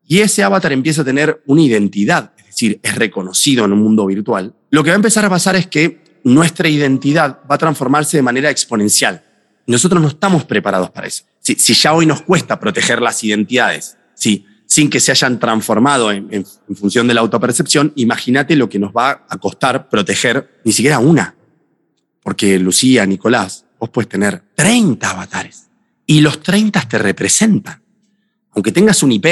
y 0.07 0.19
ese 0.19 0.43
avatar 0.43 0.71
empieza 0.71 1.01
a 1.01 1.05
tener 1.05 1.43
una 1.45 1.61
identidad, 1.61 2.31
es 2.37 2.45
decir, 2.45 2.79
es 2.81 2.95
reconocido 2.95 3.65
en 3.65 3.73
un 3.73 3.79
mundo 3.79 4.05
virtual, 4.05 4.55
lo 4.69 4.81
que 4.81 4.91
va 4.91 4.95
a 4.95 4.95
empezar 4.95 5.25
a 5.25 5.29
pasar 5.29 5.57
es 5.57 5.67
que 5.67 6.01
nuestra 6.23 6.69
identidad 6.69 7.39
va 7.51 7.55
a 7.55 7.57
transformarse 7.57 8.15
de 8.15 8.23
manera 8.23 8.49
exponencial. 8.49 9.25
Nosotros 9.67 10.01
no 10.01 10.07
estamos 10.07 10.45
preparados 10.45 10.89
para 10.91 11.07
eso. 11.07 11.25
Si, 11.41 11.73
ya 11.73 11.93
hoy 11.93 12.05
nos 12.05 12.21
cuesta 12.21 12.61
proteger 12.61 13.01
las 13.01 13.21
identidades, 13.25 13.97
si 14.13 14.45
sin 14.75 14.89
que 14.89 14.99
se 14.99 15.13
hayan 15.13 15.39
transformado 15.39 16.11
en, 16.11 16.45
función 16.75 17.07
de 17.07 17.13
la 17.13 17.21
autopercepción, 17.21 17.93
imagínate 17.95 18.57
lo 18.57 18.67
que 18.67 18.77
nos 18.77 18.91
va 18.91 19.25
a 19.29 19.37
costar 19.37 19.87
proteger 19.87 20.59
ni 20.65 20.73
siquiera 20.73 20.99
una. 20.99 21.33
Porque 22.21 22.59
Lucía, 22.59 23.05
Nicolás, 23.05 23.63
vos 23.79 23.89
puedes 23.89 24.09
tener 24.09 24.43
30 24.53 25.09
avatares 25.09 25.69
y 26.05 26.19
los 26.19 26.43
30 26.43 26.89
te 26.89 26.97
representan. 26.97 27.81
Aunque 28.51 28.73
tengas 28.73 29.01
un 29.01 29.13
IP, 29.13 29.25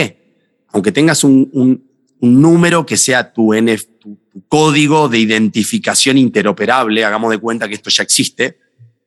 aunque 0.69 0.93
tengas 0.93 1.25
un, 1.25 1.89
número 2.21 2.85
que 2.85 2.95
sea 2.95 3.33
tu, 3.33 3.53
tu, 3.99 4.17
código 4.47 5.09
de 5.09 5.19
identificación 5.19 6.17
interoperable, 6.17 7.03
hagamos 7.03 7.31
de 7.31 7.39
cuenta 7.39 7.67
que 7.67 7.73
esto 7.73 7.89
ya 7.89 8.03
existe 8.03 8.59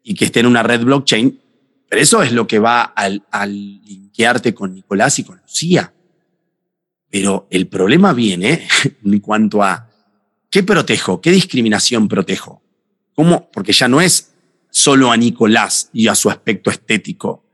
y 0.02 0.12
que 0.12 0.26
esté 0.26 0.40
en 0.40 0.46
una 0.46 0.62
red 0.62 0.84
blockchain, 0.84 1.40
pero 1.88 2.02
eso 2.02 2.22
es 2.22 2.32
lo 2.32 2.46
que 2.46 2.58
va 2.58 2.82
al, 2.82 3.24
al 3.30 3.54
linkearte 3.54 4.52
con 4.52 4.74
Nicolás 4.74 5.18
y 5.18 5.24
con 5.24 5.40
Lucía. 5.40 5.94
Pero 7.10 7.46
el 7.50 7.68
problema 7.68 8.12
viene 8.12 8.66
en 9.04 9.20
cuanto 9.20 9.62
a 9.62 9.88
qué 10.50 10.62
protejo, 10.62 11.20
qué 11.20 11.30
discriminación 11.30 12.08
protejo. 12.08 12.62
¿Cómo? 13.14 13.50
Porque 13.50 13.72
ya 13.72 13.88
no 13.88 14.00
es 14.00 14.32
solo 14.70 15.10
a 15.10 15.16
Nicolás 15.16 15.88
y 15.92 16.08
a 16.08 16.14
su 16.14 16.28
aspecto 16.28 16.70
estético. 16.70 17.44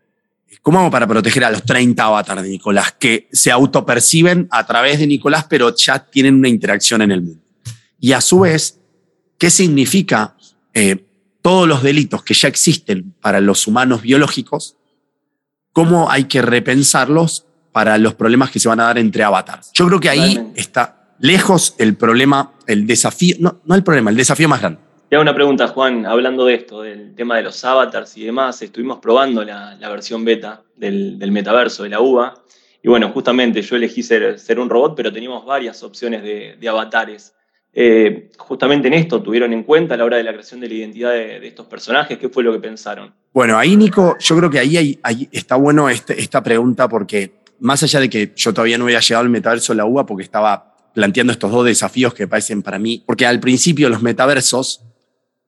¿Cómo 0.60 0.78
hago 0.78 0.90
para 0.90 1.06
proteger 1.06 1.44
a 1.44 1.50
los 1.50 1.64
30 1.64 2.04
avatars 2.04 2.42
de 2.42 2.48
Nicolás 2.48 2.94
que 2.98 3.28
se 3.32 3.50
autoperciben 3.50 4.46
a 4.50 4.66
través 4.66 4.98
de 5.00 5.06
Nicolás, 5.06 5.46
pero 5.48 5.74
ya 5.74 5.98
tienen 6.04 6.36
una 6.36 6.48
interacción 6.48 7.02
en 7.02 7.10
el 7.10 7.22
mundo? 7.22 7.42
Y 7.98 8.12
a 8.12 8.20
su 8.20 8.40
vez, 8.40 8.78
¿qué 9.38 9.50
significa 9.50 10.36
eh, 10.74 11.04
todos 11.42 11.66
los 11.66 11.82
delitos 11.82 12.22
que 12.22 12.34
ya 12.34 12.48
existen 12.48 13.14
para 13.20 13.40
los 13.40 13.66
humanos 13.66 14.02
biológicos? 14.02 14.76
¿Cómo 15.72 16.10
hay 16.10 16.24
que 16.24 16.42
repensarlos 16.42 17.46
para 17.72 17.98
los 17.98 18.14
problemas 18.14 18.50
que 18.50 18.60
se 18.60 18.68
van 18.68 18.80
a 18.80 18.84
dar 18.84 18.98
entre 18.98 19.24
avatars. 19.24 19.70
Yo 19.72 19.86
creo 19.86 19.98
que 19.98 20.10
ahí 20.10 20.52
está 20.54 21.14
lejos 21.18 21.74
el 21.78 21.96
problema, 21.96 22.52
el 22.66 22.86
desafío, 22.86 23.36
no, 23.40 23.60
no 23.64 23.74
el 23.74 23.82
problema, 23.82 24.10
el 24.10 24.16
desafío 24.16 24.48
más 24.48 24.60
grande. 24.60 24.80
Te 25.12 25.16
hago 25.16 25.24
una 25.24 25.34
pregunta, 25.34 25.68
Juan, 25.68 26.06
hablando 26.06 26.46
de 26.46 26.54
esto, 26.54 26.80
del 26.80 27.14
tema 27.14 27.36
de 27.36 27.42
los 27.42 27.62
avatars 27.66 28.16
y 28.16 28.24
demás. 28.24 28.62
Estuvimos 28.62 28.98
probando 28.98 29.44
la, 29.44 29.76
versión 29.90 30.24
beta 30.24 30.62
del, 30.74 31.30
metaverso, 31.30 31.82
de 31.82 31.90
la 31.90 32.00
UBA. 32.00 32.32
Y 32.82 32.88
bueno, 32.88 33.10
justamente 33.10 33.60
yo 33.60 33.76
elegí 33.76 34.02
ser, 34.02 34.38
ser 34.38 34.58
un 34.58 34.70
robot, 34.70 34.94
pero 34.96 35.12
teníamos 35.12 35.44
varias 35.44 35.82
opciones 35.82 36.22
de, 36.22 36.66
avatares. 36.66 37.34
Eh, 37.74 38.30
justamente 38.38 38.88
en 38.88 38.94
esto 38.94 39.22
tuvieron 39.22 39.52
en 39.52 39.64
cuenta 39.64 39.96
a 39.96 39.98
la 39.98 40.06
hora 40.06 40.16
de 40.16 40.24
la 40.24 40.32
creación 40.32 40.60
de 40.60 40.68
la 40.68 40.74
identidad 40.76 41.10
de, 41.10 41.46
estos 41.46 41.66
personajes. 41.66 42.16
¿Qué 42.16 42.30
fue 42.30 42.42
lo 42.42 42.50
que 42.50 42.60
pensaron? 42.60 43.12
Bueno, 43.34 43.58
ahí, 43.58 43.76
Nico, 43.76 44.16
yo 44.18 44.34
creo 44.38 44.48
que 44.48 44.60
ahí, 44.60 44.98
ahí 45.02 45.28
está 45.30 45.56
bueno 45.56 45.90
este, 45.90 46.18
esta 46.18 46.42
pregunta 46.42 46.88
porque 46.88 47.41
más 47.60 47.82
allá 47.82 48.00
de 48.00 48.10
que 48.10 48.32
yo 48.36 48.52
todavía 48.52 48.78
no 48.78 48.84
había 48.84 49.00
llegado 49.00 49.22
al 49.22 49.30
metaverso 49.30 49.72
de 49.72 49.78
la 49.78 49.84
UBA 49.84 50.06
porque 50.06 50.24
estaba 50.24 50.72
planteando 50.94 51.32
estos 51.32 51.50
dos 51.50 51.64
desafíos 51.64 52.14
que 52.14 52.28
parecen 52.28 52.62
para 52.62 52.78
mí, 52.78 53.02
porque 53.06 53.26
al 53.26 53.40
principio 53.40 53.88
los 53.88 54.02
metaversos, 54.02 54.82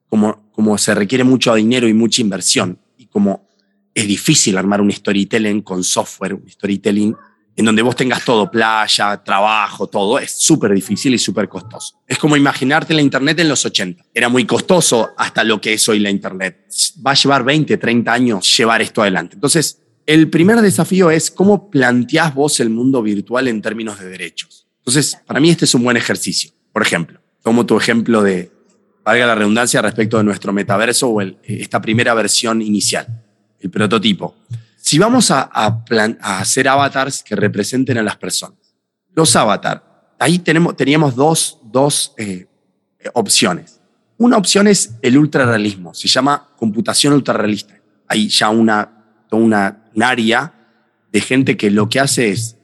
como, 0.08 0.50
como 0.52 0.78
se 0.78 0.94
requiere 0.94 1.24
mucho 1.24 1.54
dinero 1.54 1.88
y 1.88 1.94
mucha 1.94 2.22
inversión, 2.22 2.78
y 2.96 3.06
como 3.06 3.48
es 3.94 4.06
difícil 4.08 4.56
armar 4.56 4.80
un 4.80 4.90
storytelling 4.90 5.62
con 5.62 5.84
software, 5.84 6.34
un 6.34 6.48
storytelling 6.48 7.14
en 7.56 7.64
donde 7.64 7.82
vos 7.82 7.94
tengas 7.94 8.24
todo, 8.24 8.50
playa, 8.50 9.22
trabajo, 9.22 9.86
todo, 9.86 10.18
es 10.18 10.32
súper 10.32 10.72
difícil 10.74 11.14
y 11.14 11.18
súper 11.18 11.48
costoso. 11.48 12.02
Es 12.06 12.18
como 12.18 12.36
imaginarte 12.36 12.92
la 12.94 13.00
Internet 13.00 13.38
en 13.38 13.48
los 13.48 13.64
80. 13.64 14.06
Era 14.12 14.28
muy 14.28 14.44
costoso 14.44 15.10
hasta 15.16 15.44
lo 15.44 15.60
que 15.60 15.74
es 15.74 15.88
hoy 15.88 16.00
la 16.00 16.10
Internet. 16.10 16.66
Va 17.06 17.12
a 17.12 17.14
llevar 17.14 17.44
20, 17.44 17.76
30 17.76 18.12
años 18.12 18.56
llevar 18.56 18.82
esto 18.82 19.02
adelante. 19.02 19.36
Entonces, 19.36 19.83
el 20.06 20.28
primer 20.28 20.60
desafío 20.60 21.10
es 21.10 21.30
cómo 21.30 21.70
planteás 21.70 22.34
vos 22.34 22.60
el 22.60 22.70
mundo 22.70 23.02
virtual 23.02 23.48
en 23.48 23.62
términos 23.62 23.98
de 23.98 24.08
derechos. 24.08 24.66
Entonces, 24.78 25.18
para 25.26 25.40
mí 25.40 25.50
este 25.50 25.64
es 25.64 25.74
un 25.74 25.82
buen 25.82 25.96
ejercicio. 25.96 26.50
Por 26.72 26.82
ejemplo, 26.82 27.20
tomo 27.42 27.64
tu 27.64 27.76
ejemplo 27.78 28.22
de, 28.22 28.50
valga 29.02 29.26
la 29.26 29.34
redundancia, 29.34 29.80
respecto 29.80 30.18
de 30.18 30.24
nuestro 30.24 30.52
metaverso 30.52 31.08
o 31.08 31.20
esta 31.42 31.80
primera 31.80 32.12
versión 32.14 32.60
inicial, 32.60 33.06
el 33.60 33.70
prototipo. 33.70 34.34
Si 34.76 34.98
vamos 34.98 35.30
a, 35.30 35.50
hacer 36.20 36.68
avatars 36.68 37.22
que 37.22 37.34
representen 37.34 37.96
a 37.96 38.02
las 38.02 38.16
personas, 38.16 38.58
los 39.14 39.34
avatars, 39.36 39.82
ahí 40.18 40.38
tenemos, 40.38 40.76
teníamos 40.76 41.14
dos, 41.14 41.58
dos 41.64 42.12
eh, 42.18 42.46
opciones. 43.14 43.80
Una 44.18 44.36
opción 44.36 44.66
es 44.66 44.94
el 45.00 45.16
ultrarrealismo, 45.16 45.94
se 45.94 46.08
llama 46.08 46.50
computación 46.56 47.14
ultrarrealista. 47.14 47.74
Hay 48.06 48.28
ya 48.28 48.50
una, 48.50 49.24
una 49.30 49.83
área 50.02 50.54
de 51.12 51.20
gente 51.20 51.56
que 51.56 51.70
lo 51.70 51.88
que 51.88 52.00
hace 52.00 52.30
es 52.30 52.56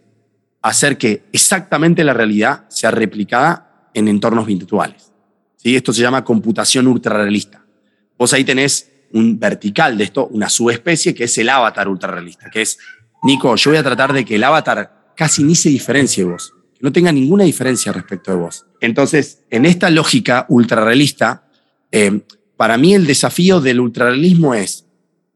hacer 0.62 0.98
que 0.98 1.24
exactamente 1.32 2.04
la 2.04 2.14
realidad 2.14 2.64
sea 2.68 2.90
replicada 2.90 3.90
en 3.94 4.08
entornos 4.08 4.46
virtuales. 4.46 5.12
¿Sí? 5.56 5.76
Esto 5.76 5.92
se 5.92 6.02
llama 6.02 6.24
computación 6.24 6.86
ultrarrealista. 6.86 7.64
Vos 8.18 8.32
ahí 8.32 8.44
tenés 8.44 8.90
un 9.12 9.38
vertical 9.38 9.98
de 9.98 10.04
esto, 10.04 10.26
una 10.28 10.48
subespecie 10.48 11.14
que 11.14 11.24
es 11.24 11.38
el 11.38 11.48
avatar 11.48 11.88
ultrarrealista, 11.88 12.50
que 12.50 12.62
es, 12.62 12.78
Nico, 13.22 13.54
yo 13.56 13.70
voy 13.70 13.78
a 13.78 13.82
tratar 13.82 14.12
de 14.12 14.24
que 14.24 14.36
el 14.36 14.44
avatar 14.44 15.12
casi 15.16 15.42
ni 15.42 15.54
se 15.54 15.68
diferencie 15.68 16.24
de 16.24 16.30
vos, 16.30 16.54
que 16.72 16.80
no 16.80 16.92
tenga 16.92 17.12
ninguna 17.12 17.44
diferencia 17.44 17.92
respecto 17.92 18.30
de 18.30 18.38
vos. 18.38 18.66
Entonces, 18.80 19.42
en 19.50 19.66
esta 19.66 19.90
lógica 19.90 20.46
ultrarrealista, 20.48 21.44
eh, 21.92 22.22
para 22.56 22.78
mí 22.78 22.94
el 22.94 23.06
desafío 23.06 23.60
del 23.60 23.80
ultrarrealismo 23.80 24.54
es 24.54 24.86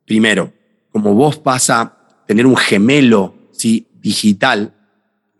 primero, 0.06 0.52
como 0.94 1.12
vos 1.12 1.42
vas 1.42 1.70
a 1.70 1.92
tener 2.24 2.46
un 2.46 2.56
gemelo 2.56 3.34
¿sí? 3.50 3.88
digital, 4.00 4.72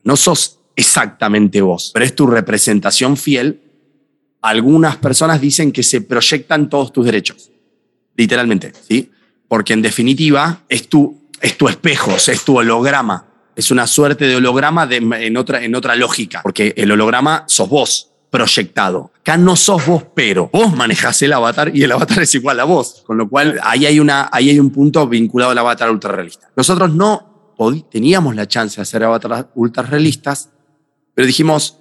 no 0.03 0.17
sos 0.17 0.59
exactamente 0.75 1.61
vos, 1.61 1.93
pero 1.95 2.05
es 2.05 2.17
tu 2.17 2.27
representación 2.27 3.17
fiel. 3.17 3.61
Algunas 4.43 4.97
personas 4.97 5.41
dicen 5.41 5.71
que 5.71 5.85
se 5.85 6.01
proyectan 6.01 6.69
todos 6.69 6.93
tus 6.93 7.07
derechos, 7.07 7.53
literalmente, 8.17 8.73
¿sí? 8.89 9.13
Porque 9.47 9.75
en 9.75 9.83
definitiva 9.83 10.65
es 10.69 10.89
tu, 10.89 11.29
es 11.41 11.57
tu 11.57 11.69
espejo, 11.69 12.17
es 12.17 12.45
tu 12.45 12.59
holograma, 12.59 13.29
es 13.55 13.71
una 13.71 13.87
suerte 13.87 14.27
de 14.27 14.35
holograma 14.35 14.89
en, 14.91 15.37
otra, 15.37 15.63
en 15.63 15.77
otra 15.77 15.95
lógica, 15.95 16.43
porque 16.43 16.75
el 16.77 16.91
holograma 16.91 17.45
sos 17.47 17.69
vos, 17.69 18.11
proyectado. 18.35 19.13
Acá 19.21 19.37
no 19.37 19.55
sos 19.55 19.87
vos, 19.87 20.03
pero 20.13 20.51
vos 20.53 20.75
manejás 20.75 21.23
el 21.23 21.33
avatar 21.33 21.71
y 21.73 21.85
el 21.85 21.93
avatar 21.93 22.21
es 22.21 22.35
igual 22.35 22.59
a 22.59 22.65
vos. 22.65 23.05
Con 23.07 23.17
lo 23.17 23.29
cual, 23.29 23.61
ahí 23.63 23.87
hay, 23.87 24.01
una, 24.01 24.29
ahí 24.33 24.51
hay 24.51 24.59
un 24.59 24.71
punto 24.71 25.07
vinculado 25.07 25.53
al 25.53 25.59
avatar 25.59 25.89
ultrarrealista. 25.89 26.51
Nosotros 26.57 26.93
no 26.93 27.55
teníamos 27.93 28.35
la 28.35 28.49
chance 28.49 28.75
de 28.75 28.83
hacer 28.83 29.05
avatares 29.05 29.45
ultrarrealistas, 29.55 30.51
pero 31.15 31.29
dijimos, 31.29 31.79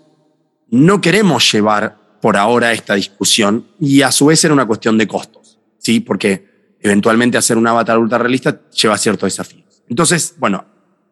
no 0.69 1.01
queremos 1.01 1.51
llevar 1.51 1.97
por 2.21 2.37
ahora 2.37 2.71
esta 2.71 2.93
discusión 2.93 3.65
y 3.79 4.03
a 4.03 4.11
su 4.11 4.27
vez 4.27 4.45
era 4.45 4.53
una 4.53 4.67
cuestión 4.67 4.95
de 4.95 5.07
costos, 5.07 5.57
¿sí? 5.79 6.01
Porque 6.01 6.75
eventualmente 6.79 7.35
hacer 7.35 7.57
un 7.57 7.65
avatar 7.65 7.97
ultrarrealista 7.97 8.61
lleva 8.69 8.99
ciertos 8.99 9.25
desafíos. 9.25 9.81
Entonces, 9.89 10.35
bueno, 10.37 10.63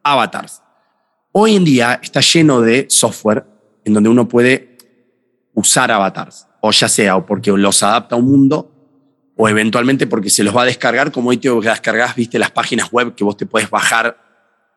avatars. 0.03 0.61
Hoy 1.31 1.55
en 1.55 1.63
día 1.63 1.99
está 2.03 2.19
lleno 2.21 2.61
de 2.61 2.85
software 2.91 3.43
en 3.83 3.95
donde 3.95 4.09
uno 4.09 4.27
puede 4.27 4.70
usar 5.53 5.91
avatars, 5.91 6.47
o 6.61 6.71
ya 6.71 6.87
sea 6.87 7.17
o 7.17 7.25
porque 7.25 7.51
los 7.51 7.83
adapta 7.83 8.15
a 8.15 8.19
un 8.19 8.25
mundo, 8.25 8.71
o 9.35 9.49
eventualmente 9.49 10.07
porque 10.07 10.29
se 10.29 10.43
los 10.43 10.55
va 10.55 10.63
a 10.63 10.65
descargar, 10.65 11.11
como 11.11 11.29
hoy 11.29 11.37
te 11.37 11.49
descargas, 11.49 12.15
viste, 12.15 12.37
las 12.37 12.51
páginas 12.51 12.91
web 12.91 13.15
que 13.15 13.23
vos 13.23 13.37
te 13.37 13.45
puedes 13.45 13.69
bajar 13.69 14.17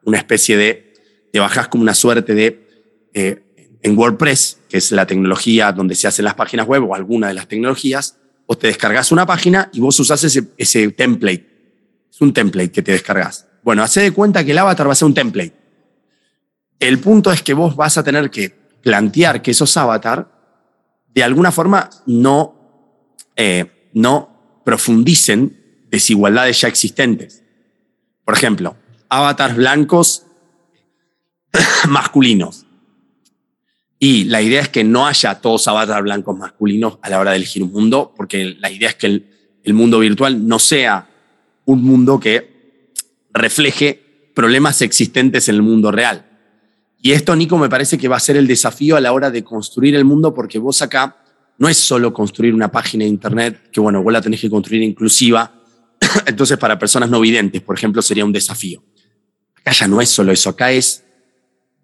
una 0.04 0.18
especie 0.18 0.56
de, 0.56 0.94
te 1.32 1.40
bajás 1.40 1.68
como 1.68 1.82
una 1.82 1.94
suerte 1.94 2.34
de, 2.34 2.66
eh, 3.12 3.78
en 3.82 3.98
WordPress, 3.98 4.60
que 4.68 4.78
es 4.78 4.90
la 4.92 5.06
tecnología 5.06 5.70
donde 5.72 5.94
se 5.94 6.08
hacen 6.08 6.24
las 6.24 6.34
páginas 6.34 6.66
web 6.66 6.84
o 6.88 6.94
alguna 6.94 7.28
de 7.28 7.34
las 7.34 7.46
tecnologías, 7.46 8.16
vos 8.46 8.58
te 8.58 8.66
descargas 8.68 9.12
una 9.12 9.26
página 9.26 9.68
y 9.72 9.80
vos 9.80 9.98
usás 10.00 10.24
ese, 10.24 10.44
ese 10.56 10.88
template. 10.92 11.46
Es 12.10 12.20
un 12.20 12.32
template 12.32 12.72
que 12.72 12.82
te 12.82 12.92
descargas. 12.92 13.46
Bueno, 13.62 13.82
hace 13.82 14.00
de 14.00 14.12
cuenta 14.12 14.44
que 14.44 14.52
el 14.52 14.58
avatar 14.58 14.88
va 14.88 14.92
a 14.92 14.96
ser 14.96 15.06
un 15.06 15.14
template. 15.14 15.52
El 16.78 16.98
punto 16.98 17.30
es 17.32 17.42
que 17.42 17.54
vos 17.54 17.76
vas 17.76 17.98
a 17.98 18.04
tener 18.04 18.30
que 18.30 18.50
plantear 18.82 19.42
que 19.42 19.50
esos 19.50 19.76
avatar 19.76 20.33
de 21.14 21.22
alguna 21.22 21.52
forma 21.52 21.90
no, 22.06 22.54
eh, 23.36 23.90
no 23.94 24.62
profundicen 24.64 25.84
desigualdades 25.90 26.60
ya 26.60 26.68
existentes. 26.68 27.44
Por 28.24 28.34
ejemplo, 28.34 28.76
avatars 29.08 29.56
blancos 29.56 30.26
masculinos. 31.88 32.66
Y 33.98 34.24
la 34.24 34.42
idea 34.42 34.60
es 34.60 34.68
que 34.68 34.84
no 34.84 35.06
haya 35.06 35.40
todos 35.40 35.68
avatars 35.68 36.02
blancos 36.02 36.36
masculinos 36.36 36.98
a 37.00 37.10
la 37.10 37.20
hora 37.20 37.30
de 37.30 37.36
elegir 37.36 37.62
un 37.62 37.72
mundo, 37.72 38.12
porque 38.16 38.56
la 38.58 38.70
idea 38.70 38.88
es 38.88 38.96
que 38.96 39.06
el, 39.06 39.30
el 39.62 39.72
mundo 39.72 40.00
virtual 40.00 40.46
no 40.46 40.58
sea 40.58 41.08
un 41.64 41.82
mundo 41.82 42.18
que 42.18 42.92
refleje 43.32 44.30
problemas 44.34 44.82
existentes 44.82 45.48
en 45.48 45.54
el 45.54 45.62
mundo 45.62 45.90
real. 45.90 46.33
Y 47.06 47.12
esto, 47.12 47.36
Nico, 47.36 47.58
me 47.58 47.68
parece 47.68 47.98
que 47.98 48.08
va 48.08 48.16
a 48.16 48.18
ser 48.18 48.38
el 48.38 48.46
desafío 48.46 48.96
a 48.96 49.00
la 49.00 49.12
hora 49.12 49.30
de 49.30 49.44
construir 49.44 49.94
el 49.94 50.06
mundo, 50.06 50.32
porque 50.32 50.58
vos 50.58 50.80
acá 50.80 51.18
no 51.58 51.68
es 51.68 51.76
solo 51.76 52.14
construir 52.14 52.54
una 52.54 52.72
página 52.72 53.04
de 53.04 53.10
Internet, 53.10 53.68
que 53.70 53.78
bueno, 53.78 54.02
vos 54.02 54.10
la 54.10 54.22
tenés 54.22 54.40
que 54.40 54.48
construir 54.48 54.82
inclusiva. 54.82 55.52
Entonces, 56.26 56.56
para 56.56 56.78
personas 56.78 57.10
no 57.10 57.20
videntes, 57.20 57.60
por 57.60 57.76
ejemplo, 57.76 58.00
sería 58.00 58.24
un 58.24 58.32
desafío. 58.32 58.82
Acá 59.54 59.72
ya 59.72 59.86
no 59.86 60.00
es 60.00 60.08
solo 60.08 60.32
eso, 60.32 60.48
acá 60.48 60.72
es 60.72 61.04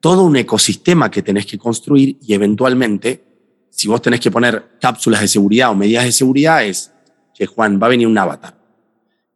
todo 0.00 0.22
un 0.22 0.36
ecosistema 0.36 1.10
que 1.10 1.20
tenés 1.20 1.44
que 1.44 1.58
construir 1.58 2.16
y 2.22 2.32
eventualmente, 2.32 3.22
si 3.68 3.88
vos 3.88 4.00
tenés 4.00 4.20
que 4.20 4.30
poner 4.30 4.78
cápsulas 4.80 5.20
de 5.20 5.28
seguridad 5.28 5.70
o 5.70 5.74
medidas 5.74 6.06
de 6.06 6.12
seguridad, 6.12 6.64
es, 6.64 6.92
que 7.34 7.44
Juan, 7.44 7.78
va 7.78 7.88
a 7.88 7.90
venir 7.90 8.06
un 8.06 8.16
avatar 8.16 8.58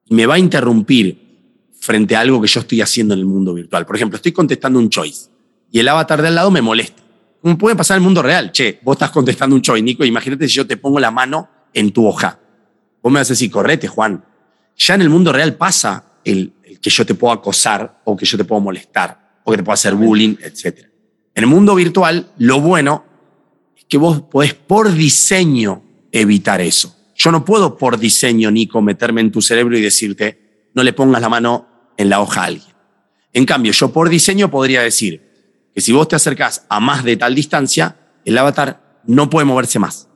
y 0.07 0.15
me 0.15 0.25
va 0.25 0.37
a 0.37 0.39
interrumpir 0.39 1.69
frente 1.79 2.17
a 2.17 2.21
algo 2.21 2.41
que 2.41 2.49
yo 2.49 2.61
estoy 2.61 2.81
haciendo 2.81 3.13
en 3.13 3.21
el 3.21 3.27
mundo 3.27 3.53
virtual. 3.53 3.85
Por 3.85 3.97
ejemplo, 3.97 4.17
estoy 4.17 4.33
contestando 4.33 4.79
un 4.79 4.89
choice 4.89 5.34
y 5.75 5.81
el 5.81 5.89
avatar 5.89 6.23
de 6.23 6.29
al 6.29 6.37
lado 6.37 6.53
me 6.53 6.63
molesta. 6.63 7.03
¿Cómo 7.43 7.59
puede 7.59 7.75
pasar 7.75 7.97
en 7.97 8.03
el 8.03 8.05
mundo 8.05 8.23
real? 8.23 8.53
Che, 8.53 8.79
vos 8.85 8.95
estás 8.95 9.11
contestando 9.11 9.57
un 9.57 9.61
choy, 9.61 9.83
Nico, 9.83 10.05
imagínate 10.05 10.47
si 10.47 10.55
yo 10.55 10.65
te 10.65 10.77
pongo 10.77 11.01
la 11.01 11.11
mano 11.11 11.49
en 11.73 11.91
tu 11.91 12.07
hoja. 12.07 12.39
Vos 13.03 13.13
me 13.13 13.19
vas 13.19 13.29
a 13.29 13.33
decir, 13.33 13.51
correte, 13.51 13.89
Juan. 13.89 14.25
Ya 14.77 14.95
en 14.95 15.03
el 15.03 15.11
mundo 15.11 15.33
real 15.33 15.57
pasa 15.57 16.13
el, 16.25 16.53
que 16.81 16.91
yo 16.91 17.05
te 17.05 17.17
puedo 17.17 17.33
acosar 17.33 18.03
o 18.05 18.17
que 18.17 18.25
yo 18.25 18.39
te 18.39 18.45
puedo 18.45 18.61
molestar 18.61 19.41
o 19.43 19.51
que 19.51 19.57
te 19.57 19.65
puedo 19.65 19.75
hacer 19.75 19.97
bullying, 19.97 20.37
etc. 20.45 20.87
En 21.35 21.43
el 21.43 21.49
mundo 21.49 21.75
virtual, 21.75 22.31
lo 22.39 22.61
bueno 22.61 23.05
es 23.77 23.85
que 23.87 23.99
vos 23.99 24.23
podés 24.23 24.55
por 24.55 24.93
diseño 24.93 25.83
evitar 26.13 26.61
eso. 26.61 26.97
Yo 27.17 27.33
no 27.33 27.45
puedo 27.45 27.77
por 27.77 27.99
diseño, 27.99 28.53
Nico, 28.53 28.81
meterme 28.81 29.23
en 29.23 29.33
tu 29.33 29.43
cerebro 29.43 29.77
y 29.77 29.83
decirte, 29.83 30.69
no 30.73 30.85
le 30.85 30.93
pongas 30.93 31.21
la 31.21 31.29
mano 31.29 31.67
en 31.97 32.11
la 32.11 32.21
hoja 32.21 32.43
a 32.43 32.45
alguien. 32.45 32.75
En 33.33 33.45
cambio, 33.45 33.73
yo 33.73 33.93
por 33.93 34.09
diseño 34.09 34.53
podría 34.53 34.81
decir, 34.81 35.24
que 35.75 35.81
si 35.81 35.93
vos 35.93 36.09
te 36.09 36.17
acercás 36.17 36.65
a 36.69 36.81
más 36.81 37.05
de 37.05 37.17
tal 37.17 37.35
distancia, 37.35 37.97
el 38.25 38.39
avatar 38.39 39.01
no 39.07 39.29
puede 39.29 39.45
moverse 39.45 39.79
más. 39.79 40.09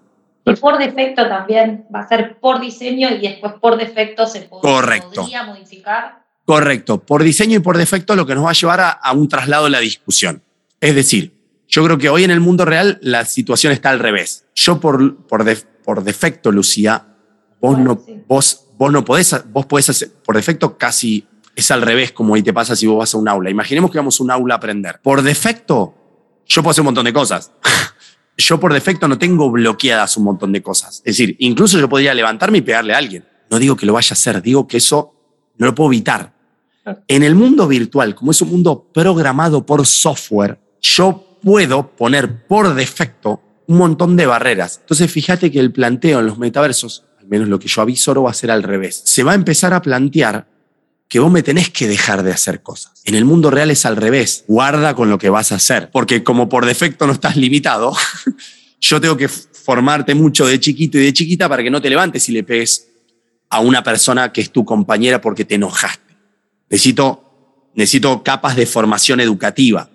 Y 0.44 0.54
por 0.54 0.78
defecto 0.78 1.28
también 1.28 1.86
va 1.94 2.00
a 2.00 2.08
ser 2.08 2.38
por 2.40 2.60
diseño 2.60 3.10
y 3.10 3.20
después 3.20 3.54
por 3.60 3.76
defecto 3.76 4.26
se 4.26 4.42
podría 4.42 5.42
modificar. 5.44 6.22
Correcto. 6.44 7.00
Por 7.00 7.22
diseño 7.22 7.56
y 7.56 7.60
por 7.60 7.76
defecto 7.76 8.16
lo 8.16 8.24
que 8.24 8.34
nos 8.34 8.46
va 8.46 8.50
a 8.50 8.54
llevar 8.54 8.80
a, 8.80 9.12
un 9.12 9.28
traslado 9.28 9.64
de 9.64 9.70
la 9.70 9.80
discusión. 9.80 10.42
Es 10.80 10.94
decir, 10.94 11.34
yo 11.68 11.84
creo 11.84 11.98
que 11.98 12.08
hoy 12.08 12.24
en 12.24 12.30
el 12.30 12.40
mundo 12.40 12.64
real 12.64 12.98
la 13.02 13.26
situación 13.26 13.72
está 13.72 13.90
al 13.90 13.98
revés. 13.98 14.46
Yo 14.54 14.80
por, 14.80 15.26
por, 15.26 15.44
por 15.84 16.02
defecto, 16.02 16.50
Lucía, 16.50 17.04
vos, 17.60 17.78
no, 17.78 18.02
vos, 18.26 18.68
vos 18.78 18.90
no 18.90 19.04
podés, 19.04 19.36
vos 19.52 19.66
podés 19.66 19.90
hacer, 19.90 20.10
por 20.24 20.36
defecto 20.36 20.78
casi 20.78 21.26
es 21.58 21.70
al 21.72 21.82
revés 21.82 22.12
como 22.12 22.34
ahí 22.34 22.42
te 22.42 22.52
pasa 22.52 22.76
si 22.76 22.86
vos 22.86 22.98
vas 22.98 23.14
a 23.14 23.18
un 23.18 23.28
aula. 23.28 23.50
Imaginemos 23.50 23.90
que 23.90 23.98
vamos 23.98 24.20
a 24.20 24.22
un 24.22 24.30
aula 24.30 24.54
a 24.54 24.56
aprender. 24.58 25.00
Por 25.02 25.22
defecto, 25.22 25.94
yo 26.46 26.62
puedo 26.62 26.70
hacer 26.70 26.82
un 26.82 26.86
montón 26.86 27.04
de 27.04 27.12
cosas. 27.12 27.50
yo 28.36 28.60
por 28.60 28.72
defecto 28.72 29.08
no 29.08 29.18
tengo 29.18 29.50
bloqueadas 29.50 30.16
un 30.16 30.24
montón 30.24 30.52
de 30.52 30.62
cosas. 30.62 30.98
Es 30.98 31.16
decir, 31.16 31.36
incluso 31.40 31.78
yo 31.78 31.88
podría 31.88 32.14
levantarme 32.14 32.58
y 32.58 32.62
pegarle 32.62 32.94
a 32.94 32.98
alguien. 32.98 33.24
No 33.50 33.58
digo 33.58 33.76
que 33.76 33.86
lo 33.86 33.94
vaya 33.94 34.10
a 34.10 34.14
hacer, 34.14 34.40
digo 34.40 34.68
que 34.68 34.76
eso 34.76 35.14
no 35.56 35.66
lo 35.66 35.74
puedo 35.74 35.90
evitar. 35.90 36.32
En 37.06 37.22
el 37.22 37.34
mundo 37.34 37.66
virtual, 37.66 38.14
como 38.14 38.30
es 38.30 38.40
un 38.40 38.50
mundo 38.50 38.90
programado 38.94 39.66
por 39.66 39.84
software, 39.84 40.58
yo 40.80 41.38
puedo 41.42 41.90
poner 41.96 42.46
por 42.46 42.72
defecto 42.74 43.42
un 43.66 43.78
montón 43.78 44.16
de 44.16 44.26
barreras. 44.26 44.78
Entonces, 44.80 45.10
fíjate 45.10 45.50
que 45.50 45.60
el 45.60 45.72
planteo 45.72 46.20
en 46.20 46.26
los 46.26 46.38
metaversos, 46.38 47.04
al 47.18 47.26
menos 47.26 47.48
lo 47.48 47.58
que 47.58 47.68
yo 47.68 47.82
avisoro, 47.82 48.22
va 48.22 48.30
a 48.30 48.34
ser 48.34 48.50
al 48.50 48.62
revés. 48.62 49.02
Se 49.04 49.24
va 49.24 49.32
a 49.32 49.34
empezar 49.34 49.74
a 49.74 49.82
plantear 49.82 50.46
que 51.08 51.20
vos 51.20 51.32
me 51.32 51.42
tenés 51.42 51.70
que 51.70 51.88
dejar 51.88 52.22
de 52.22 52.32
hacer 52.32 52.62
cosas. 52.62 53.00
En 53.04 53.14
el 53.14 53.24
mundo 53.24 53.50
real 53.50 53.70
es 53.70 53.86
al 53.86 53.96
revés. 53.96 54.44
Guarda 54.46 54.94
con 54.94 55.08
lo 55.08 55.18
que 55.18 55.30
vas 55.30 55.52
a 55.52 55.54
hacer. 55.56 55.90
Porque 55.90 56.22
como 56.22 56.48
por 56.48 56.66
defecto 56.66 57.06
no 57.06 57.14
estás 57.14 57.36
limitado, 57.36 57.96
yo 58.80 59.00
tengo 59.00 59.16
que 59.16 59.28
formarte 59.28 60.14
mucho 60.14 60.46
de 60.46 60.60
chiquito 60.60 60.98
y 60.98 61.02
de 61.02 61.12
chiquita 61.14 61.48
para 61.48 61.62
que 61.62 61.70
no 61.70 61.80
te 61.80 61.88
levantes 61.88 62.28
y 62.28 62.32
le 62.32 62.44
pegues 62.44 62.88
a 63.48 63.60
una 63.60 63.82
persona 63.82 64.32
que 64.32 64.42
es 64.42 64.50
tu 64.50 64.66
compañera 64.66 65.20
porque 65.22 65.46
te 65.46 65.54
enojaste. 65.54 66.14
Necesito, 66.68 67.70
necesito 67.74 68.22
capas 68.22 68.56
de 68.56 68.66
formación 68.66 69.20
educativa. 69.20 69.88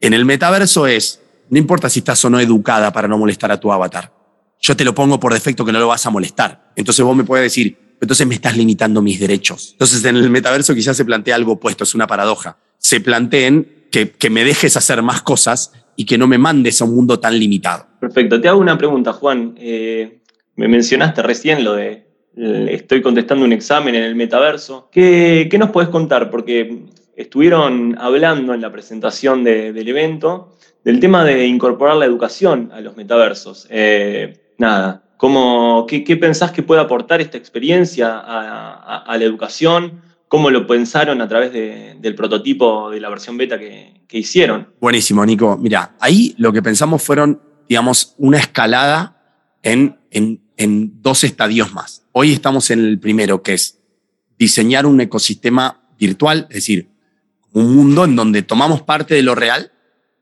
En 0.00 0.14
el 0.14 0.24
metaverso 0.24 0.86
es, 0.86 1.20
no 1.50 1.58
importa 1.58 1.90
si 1.90 1.98
estás 1.98 2.24
o 2.24 2.30
no 2.30 2.40
educada 2.40 2.90
para 2.90 3.06
no 3.06 3.18
molestar 3.18 3.52
a 3.52 3.60
tu 3.60 3.70
avatar. 3.70 4.12
Yo 4.60 4.74
te 4.74 4.84
lo 4.84 4.94
pongo 4.94 5.20
por 5.20 5.34
defecto 5.34 5.66
que 5.66 5.72
no 5.72 5.78
lo 5.78 5.88
vas 5.88 6.06
a 6.06 6.10
molestar. 6.10 6.72
Entonces 6.74 7.04
vos 7.04 7.14
me 7.14 7.24
puedes 7.24 7.44
decir, 7.44 7.83
entonces 8.04 8.26
me 8.26 8.34
estás 8.34 8.56
limitando 8.56 9.02
mis 9.02 9.18
derechos. 9.18 9.70
Entonces 9.72 10.04
en 10.04 10.16
el 10.16 10.30
metaverso 10.30 10.74
quizás 10.74 10.96
se 10.96 11.04
plantea 11.04 11.34
algo 11.34 11.52
opuesto, 11.52 11.84
es 11.84 11.94
una 11.94 12.06
paradoja. 12.06 12.58
Se 12.78 13.00
planteen 13.00 13.86
que, 13.90 14.10
que 14.10 14.30
me 14.30 14.44
dejes 14.44 14.76
hacer 14.76 15.02
más 15.02 15.22
cosas 15.22 15.72
y 15.96 16.06
que 16.06 16.18
no 16.18 16.26
me 16.26 16.38
mandes 16.38 16.80
a 16.80 16.84
un 16.84 16.94
mundo 16.94 17.18
tan 17.20 17.38
limitado. 17.38 17.86
Perfecto. 18.00 18.40
Te 18.40 18.48
hago 18.48 18.60
una 18.60 18.76
pregunta, 18.78 19.12
Juan. 19.12 19.54
Eh, 19.58 20.20
me 20.56 20.68
mencionaste 20.68 21.22
recién 21.22 21.64
lo 21.64 21.74
de 21.74 22.04
estoy 22.36 23.00
contestando 23.00 23.44
un 23.44 23.52
examen 23.52 23.94
en 23.94 24.02
el 24.02 24.14
metaverso. 24.16 24.88
¿Qué, 24.90 25.46
qué 25.50 25.56
nos 25.56 25.70
puedes 25.70 25.88
contar? 25.90 26.30
Porque 26.30 26.86
estuvieron 27.16 27.96
hablando 27.98 28.54
en 28.54 28.60
la 28.60 28.72
presentación 28.72 29.44
del 29.44 29.88
evento 29.88 30.56
del 30.84 31.00
tema 31.00 31.24
de 31.24 31.46
incorporar 31.46 31.96
la 31.96 32.04
educación 32.04 32.70
a 32.72 32.80
los 32.80 32.96
metaversos. 32.96 33.66
Eh, 33.70 34.36
nada, 34.58 35.03
¿Cómo, 35.16 35.86
qué, 35.86 36.16
pensás 36.16 36.50
que 36.50 36.62
puede 36.62 36.80
aportar 36.80 37.20
esta 37.20 37.38
experiencia 37.38 38.18
a, 38.18 39.16
la 39.16 39.24
educación? 39.24 40.02
¿Cómo 40.28 40.50
lo 40.50 40.66
pensaron 40.66 41.20
a 41.20 41.28
través 41.28 41.52
del 41.52 42.14
prototipo 42.14 42.90
de 42.90 43.00
la 43.00 43.08
versión 43.08 43.36
beta 43.36 43.58
que, 43.58 44.02
hicieron? 44.10 44.68
Buenísimo, 44.80 45.24
Nico. 45.26 45.56
Mira, 45.56 45.96
ahí 45.98 46.34
lo 46.38 46.52
que 46.52 46.62
pensamos 46.62 47.02
fueron, 47.02 47.40
digamos, 47.68 48.14
una 48.18 48.38
escalada 48.38 49.20
en, 49.62 49.98
en, 50.10 50.40
en 50.56 51.02
dos 51.02 51.24
estadios 51.24 51.72
más. 51.72 52.04
Hoy 52.12 52.32
estamos 52.32 52.70
en 52.70 52.80
el 52.80 52.98
primero, 52.98 53.42
que 53.42 53.54
es 53.54 53.80
diseñar 54.38 54.86
un 54.86 55.00
ecosistema 55.00 55.80
virtual, 55.98 56.46
es 56.50 56.56
decir, 56.56 56.88
un 57.52 57.74
mundo 57.74 58.04
en 58.04 58.16
donde 58.16 58.42
tomamos 58.42 58.82
parte 58.82 59.14
de 59.14 59.22
lo 59.22 59.34
real, 59.34 59.72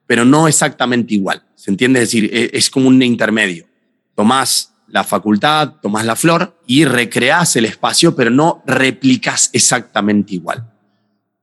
pero 0.07 0.25
no 0.25 0.49
exactamente 0.49 1.15
igual. 1.15 1.43
¿Se 1.55 1.71
entiende? 1.71 2.03
Es 2.03 2.09
decir, 2.09 2.31
e, 2.33 2.51
es 2.53 2.71
como 2.71 2.89
un 2.89 3.03
intermedio. 3.03 3.67
Tomás 4.15 4.72
la 4.93 5.05
facultad, 5.05 5.77
tomás 5.81 6.05
la 6.05 6.15
flor 6.15 6.61
y 6.67 6.85
recreas 6.85 7.57
el 7.57 7.65
espacio, 7.65 8.15
pero 8.15 8.31
no 8.31 8.63
replicas 8.67 9.49
exactamente 9.55 10.35
igual. 10.35 10.71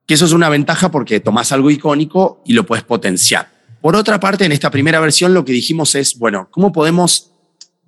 Que 0.06 0.14
eso 0.14 0.26
es 0.26 0.34
una 0.34 0.50
ventaja 0.50 0.92
porque 0.92 1.20
tomás 1.20 1.52
algo 1.52 1.72
icónico 1.72 2.44
y 2.46 2.54
lo 2.54 2.68
puedes 2.68 2.84
potenciar. 2.86 3.50
Por 3.82 3.96
otra 3.96 4.20
parte, 4.20 4.46
en 4.46 4.52
esta 4.52 4.70
primera 4.70 5.00
versión 5.00 5.34
lo 5.34 5.44
que 5.44 5.52
dijimos 5.52 5.96
es, 5.96 6.20
bueno, 6.20 6.48
¿cómo 6.52 6.72
podemos 6.72 7.32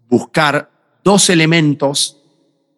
buscar 0.09 0.71
dos 1.03 1.29
elementos 1.29 2.17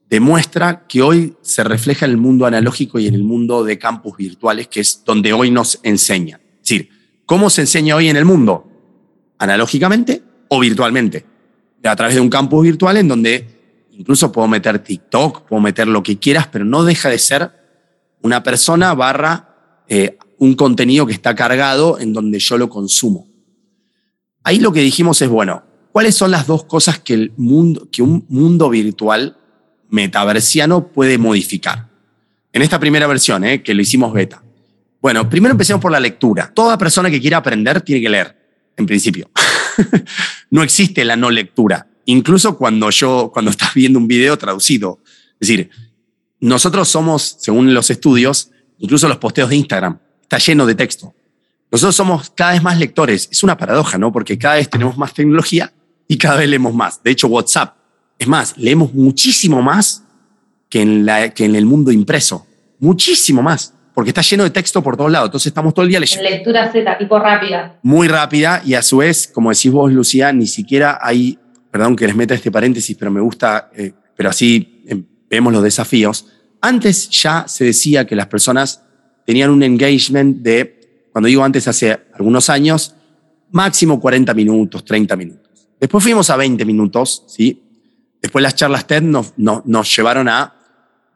de 0.09 0.19
muestra 0.19 0.85
que 0.85 1.01
hoy 1.01 1.37
se 1.41 1.63
refleja 1.63 2.05
en 2.05 2.11
el 2.11 2.17
mundo 2.17 2.45
analógico 2.45 2.99
y 2.99 3.07
en 3.07 3.15
el 3.15 3.23
mundo 3.23 3.63
de 3.63 3.79
campus 3.79 4.17
virtuales, 4.17 4.67
que 4.67 4.81
es 4.81 5.03
donde 5.05 5.31
hoy 5.31 5.51
nos 5.51 5.79
enseñan? 5.83 6.41
Es 6.55 6.69
decir, 6.69 6.89
¿cómo 7.25 7.49
se 7.49 7.61
enseña 7.61 7.95
hoy 7.95 8.09
en 8.09 8.17
el 8.17 8.25
mundo? 8.25 8.67
¿Analógicamente 9.37 10.21
o 10.49 10.59
virtualmente? 10.59 11.32
A 11.83 11.95
través 11.95 12.15
de 12.15 12.21
un 12.21 12.29
campus 12.29 12.63
virtual 12.63 12.97
en 12.97 13.07
donde 13.07 13.47
incluso 13.91 14.31
puedo 14.31 14.47
meter 14.47 14.79
TikTok, 14.79 15.47
puedo 15.47 15.61
meter 15.61 15.87
lo 15.87 16.01
que 16.01 16.17
quieras, 16.17 16.47
pero 16.47 16.65
no 16.65 16.83
deja 16.83 17.09
de 17.09 17.19
ser 17.19 17.51
una 18.21 18.41
persona 18.41 18.93
barra 18.93 19.83
eh, 19.87 20.17
un 20.37 20.55
contenido 20.55 21.05
que 21.05 21.13
está 21.13 21.35
cargado 21.35 21.99
en 21.99 22.13
donde 22.13 22.39
yo 22.39 22.57
lo 22.57 22.69
consumo. 22.69 23.27
Ahí 24.43 24.59
lo 24.59 24.73
que 24.73 24.81
dijimos 24.81 25.21
es, 25.21 25.29
bueno, 25.29 25.63
¿cuáles 25.91 26.15
son 26.15 26.31
las 26.31 26.47
dos 26.47 26.65
cosas 26.65 26.99
que, 26.99 27.13
el 27.13 27.33
mundo, 27.37 27.87
que 27.91 28.01
un 28.01 28.25
mundo 28.27 28.69
virtual 28.69 29.37
metaversiano 29.89 30.87
puede 30.87 31.17
modificar? 31.17 31.89
En 32.51 32.61
esta 32.61 32.79
primera 32.79 33.07
versión, 33.07 33.43
eh, 33.43 33.63
que 33.63 33.73
lo 33.73 33.81
hicimos 33.81 34.13
beta. 34.13 34.43
Bueno, 35.01 35.29
primero 35.29 35.51
empecemos 35.51 35.81
por 35.81 35.91
la 35.91 35.99
lectura. 35.99 36.51
Toda 36.53 36.77
persona 36.77 37.09
que 37.09 37.21
quiera 37.21 37.37
aprender 37.37 37.81
tiene 37.81 38.01
que 38.01 38.09
leer, 38.09 38.37
en 38.77 38.85
principio. 38.85 39.29
no 40.49 40.63
existe 40.63 41.05
la 41.05 41.15
no 41.15 41.29
lectura. 41.29 41.87
Incluso 42.05 42.57
cuando 42.57 42.89
yo, 42.89 43.31
cuando 43.33 43.51
estás 43.51 43.73
viendo 43.73 43.99
un 43.99 44.07
video 44.07 44.37
traducido. 44.37 44.99
Es 45.39 45.47
decir, 45.47 45.69
nosotros 46.39 46.89
somos, 46.89 47.37
según 47.39 47.73
los 47.73 47.89
estudios, 47.89 48.51
incluso 48.79 49.07
los 49.07 49.17
posteos 49.17 49.49
de 49.49 49.55
Instagram, 49.55 49.99
está 50.21 50.37
lleno 50.37 50.65
de 50.65 50.75
texto. 50.75 51.13
Nosotros 51.71 51.95
somos 51.95 52.29
cada 52.31 52.51
vez 52.51 52.61
más 52.61 52.77
lectores. 52.77 53.29
Es 53.31 53.43
una 53.43 53.57
paradoja, 53.57 53.97
¿no? 53.97 54.11
Porque 54.11 54.37
cada 54.37 54.55
vez 54.55 54.69
tenemos 54.69 54.97
más 54.97 55.13
tecnología 55.13 55.73
y 56.07 56.17
cada 56.17 56.37
vez 56.37 56.49
leemos 56.49 56.73
más. 56.73 57.01
De 57.01 57.11
hecho, 57.11 57.27
WhatsApp. 57.27 57.75
Es 58.19 58.27
más, 58.27 58.57
leemos 58.57 58.93
muchísimo 58.93 59.61
más 59.61 60.03
que 60.69 60.81
en, 60.81 61.05
la, 61.05 61.33
que 61.33 61.45
en 61.45 61.55
el 61.55 61.65
mundo 61.65 61.91
impreso. 61.91 62.45
Muchísimo 62.79 63.41
más 63.41 63.72
porque 63.93 64.09
está 64.09 64.21
lleno 64.21 64.43
de 64.43 64.49
texto 64.49 64.81
por 64.81 64.97
todos 64.97 65.11
lados. 65.11 65.27
Entonces 65.27 65.47
estamos 65.47 65.73
todo 65.73 65.83
el 65.83 65.89
día 65.89 65.99
leyendo. 65.99 66.27
Lectura 66.27 66.71
Z, 66.71 66.97
tipo 66.97 67.19
rápida. 67.19 67.77
Muy 67.83 68.07
rápida 68.07 68.61
y 68.65 68.73
a 68.73 68.81
su 68.81 68.97
vez, 68.97 69.27
como 69.27 69.51
decís 69.51 69.71
vos, 69.71 69.91
Lucía, 69.91 70.33
ni 70.33 70.47
siquiera 70.47 70.97
hay, 71.01 71.37
perdón 71.69 71.95
que 71.95 72.07
les 72.07 72.15
meta 72.15 72.33
este 72.33 72.51
paréntesis, 72.51 72.95
pero 72.97 73.11
me 73.11 73.21
gusta, 73.21 73.69
eh, 73.75 73.93
pero 74.15 74.29
así 74.29 74.83
eh, 74.87 75.01
vemos 75.29 75.53
los 75.53 75.63
desafíos. 75.63 76.27
Antes 76.61 77.09
ya 77.09 77.45
se 77.47 77.65
decía 77.65 78.05
que 78.05 78.15
las 78.15 78.27
personas 78.27 78.83
tenían 79.25 79.51
un 79.51 79.61
engagement 79.63 80.37
de, 80.37 81.07
cuando 81.11 81.27
digo 81.27 81.43
antes, 81.43 81.67
hace 81.67 81.99
algunos 82.13 82.49
años, 82.49 82.95
máximo 83.51 83.99
40 83.99 84.33
minutos, 84.33 84.83
30 84.83 85.15
minutos. 85.15 85.67
Después 85.79 86.03
fuimos 86.03 86.29
a 86.29 86.37
20 86.37 86.65
minutos, 86.65 87.25
¿sí? 87.27 87.61
Después 88.21 88.41
las 88.41 88.55
charlas 88.55 88.87
TED 88.87 89.01
nos, 89.01 89.33
nos, 89.37 89.65
nos 89.65 89.95
llevaron 89.95 90.29
a 90.29 90.55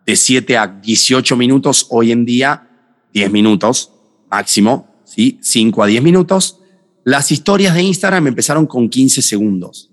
de 0.05 0.15
7 0.15 0.57
a 0.57 0.67
18 0.67 1.35
minutos 1.35 1.87
hoy 1.89 2.11
en 2.11 2.25
día 2.25 2.66
10 3.13 3.31
minutos 3.31 3.91
máximo, 4.29 4.87
¿sí? 5.03 5.39
5 5.41 5.83
a 5.83 5.87
10 5.87 6.03
minutos. 6.03 6.59
Las 7.03 7.31
historias 7.31 7.73
de 7.75 7.83
Instagram 7.83 8.27
empezaron 8.27 8.65
con 8.65 8.89
15 8.89 9.21
segundos. 9.21 9.91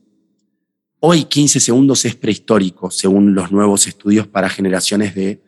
Hoy 1.00 1.24
15 1.24 1.60
segundos 1.60 2.04
es 2.04 2.16
prehistórico, 2.16 2.90
según 2.90 3.34
los 3.34 3.52
nuevos 3.52 3.86
estudios 3.86 4.26
para 4.26 4.48
generaciones 4.48 5.14
de 5.14 5.42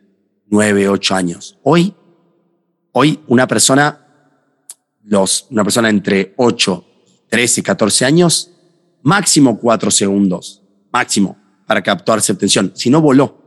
9, 0.48 0.88
8 0.88 1.14
años. 1.14 1.58
Hoy, 1.62 1.94
hoy 2.92 3.20
una 3.26 3.46
persona, 3.46 4.06
los, 5.04 5.46
una 5.50 5.64
persona 5.64 5.88
entre 5.88 6.34
8, 6.36 6.84
13, 7.28 7.62
14 7.62 8.04
años, 8.04 8.50
máximo 9.02 9.58
4 9.58 9.90
segundos, 9.90 10.62
máximo, 10.92 11.36
para 11.66 11.82
captar 11.82 12.20
su 12.20 12.32
atención. 12.32 12.72
Si 12.74 12.90
no, 12.90 13.00
voló 13.00 13.45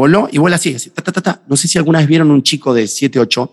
voló 0.00 0.30
y 0.32 0.38
vuela 0.38 0.56
así, 0.56 0.74
así 0.74 0.88
ta, 0.88 1.02
ta, 1.02 1.12
ta, 1.12 1.42
No 1.46 1.58
sé 1.58 1.68
si 1.68 1.76
alguna 1.76 1.98
vez 1.98 2.08
vieron 2.08 2.30
un 2.30 2.42
chico 2.42 2.72
de 2.72 2.88
7, 2.88 3.20
8, 3.20 3.52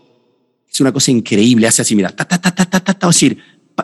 es 0.72 0.80
una 0.80 0.94
cosa 0.94 1.12
increíble, 1.12 1.68
hace 1.68 1.82
así, 1.82 1.94
mira, 1.94 2.10
ta, 2.10 2.24
ta, 2.24 2.40
ta, 2.40 2.56
ta, 2.56 2.66
ta, 2.66 2.80
ta, 2.80 3.10
es 3.10 3.16
decir, 3.16 3.38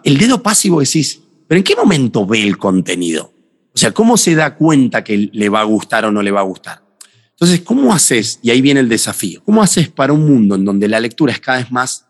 el 0.05 0.17
dedo 0.17 0.41
pasivo 0.41 0.79
decís, 0.79 1.19
pero 1.45 1.57
¿en 1.57 1.63
qué 1.65 1.75
momento 1.75 2.25
ve 2.25 2.41
el 2.41 2.57
contenido? 2.57 3.33
O 3.75 3.77
sea, 3.77 3.91
¿cómo 3.91 4.15
se 4.15 4.33
da 4.33 4.55
cuenta 4.55 5.03
que 5.03 5.29
le 5.33 5.49
va 5.49 5.59
a 5.59 5.65
gustar 5.65 6.05
o 6.05 6.11
no 6.13 6.21
le 6.21 6.31
va 6.31 6.39
a 6.39 6.43
gustar? 6.43 6.81
Entonces, 7.31 7.59
¿cómo 7.61 7.93
haces? 7.93 8.39
Y 8.41 8.49
ahí 8.51 8.61
viene 8.61 8.79
el 8.79 8.87
desafío. 8.87 9.41
¿Cómo 9.43 9.61
haces 9.61 9.89
para 9.89 10.13
un 10.13 10.25
mundo 10.25 10.55
en 10.55 10.63
donde 10.63 10.87
la 10.87 11.01
lectura 11.01 11.33
es 11.33 11.41
cada 11.41 11.57
vez 11.57 11.69
más 11.69 12.05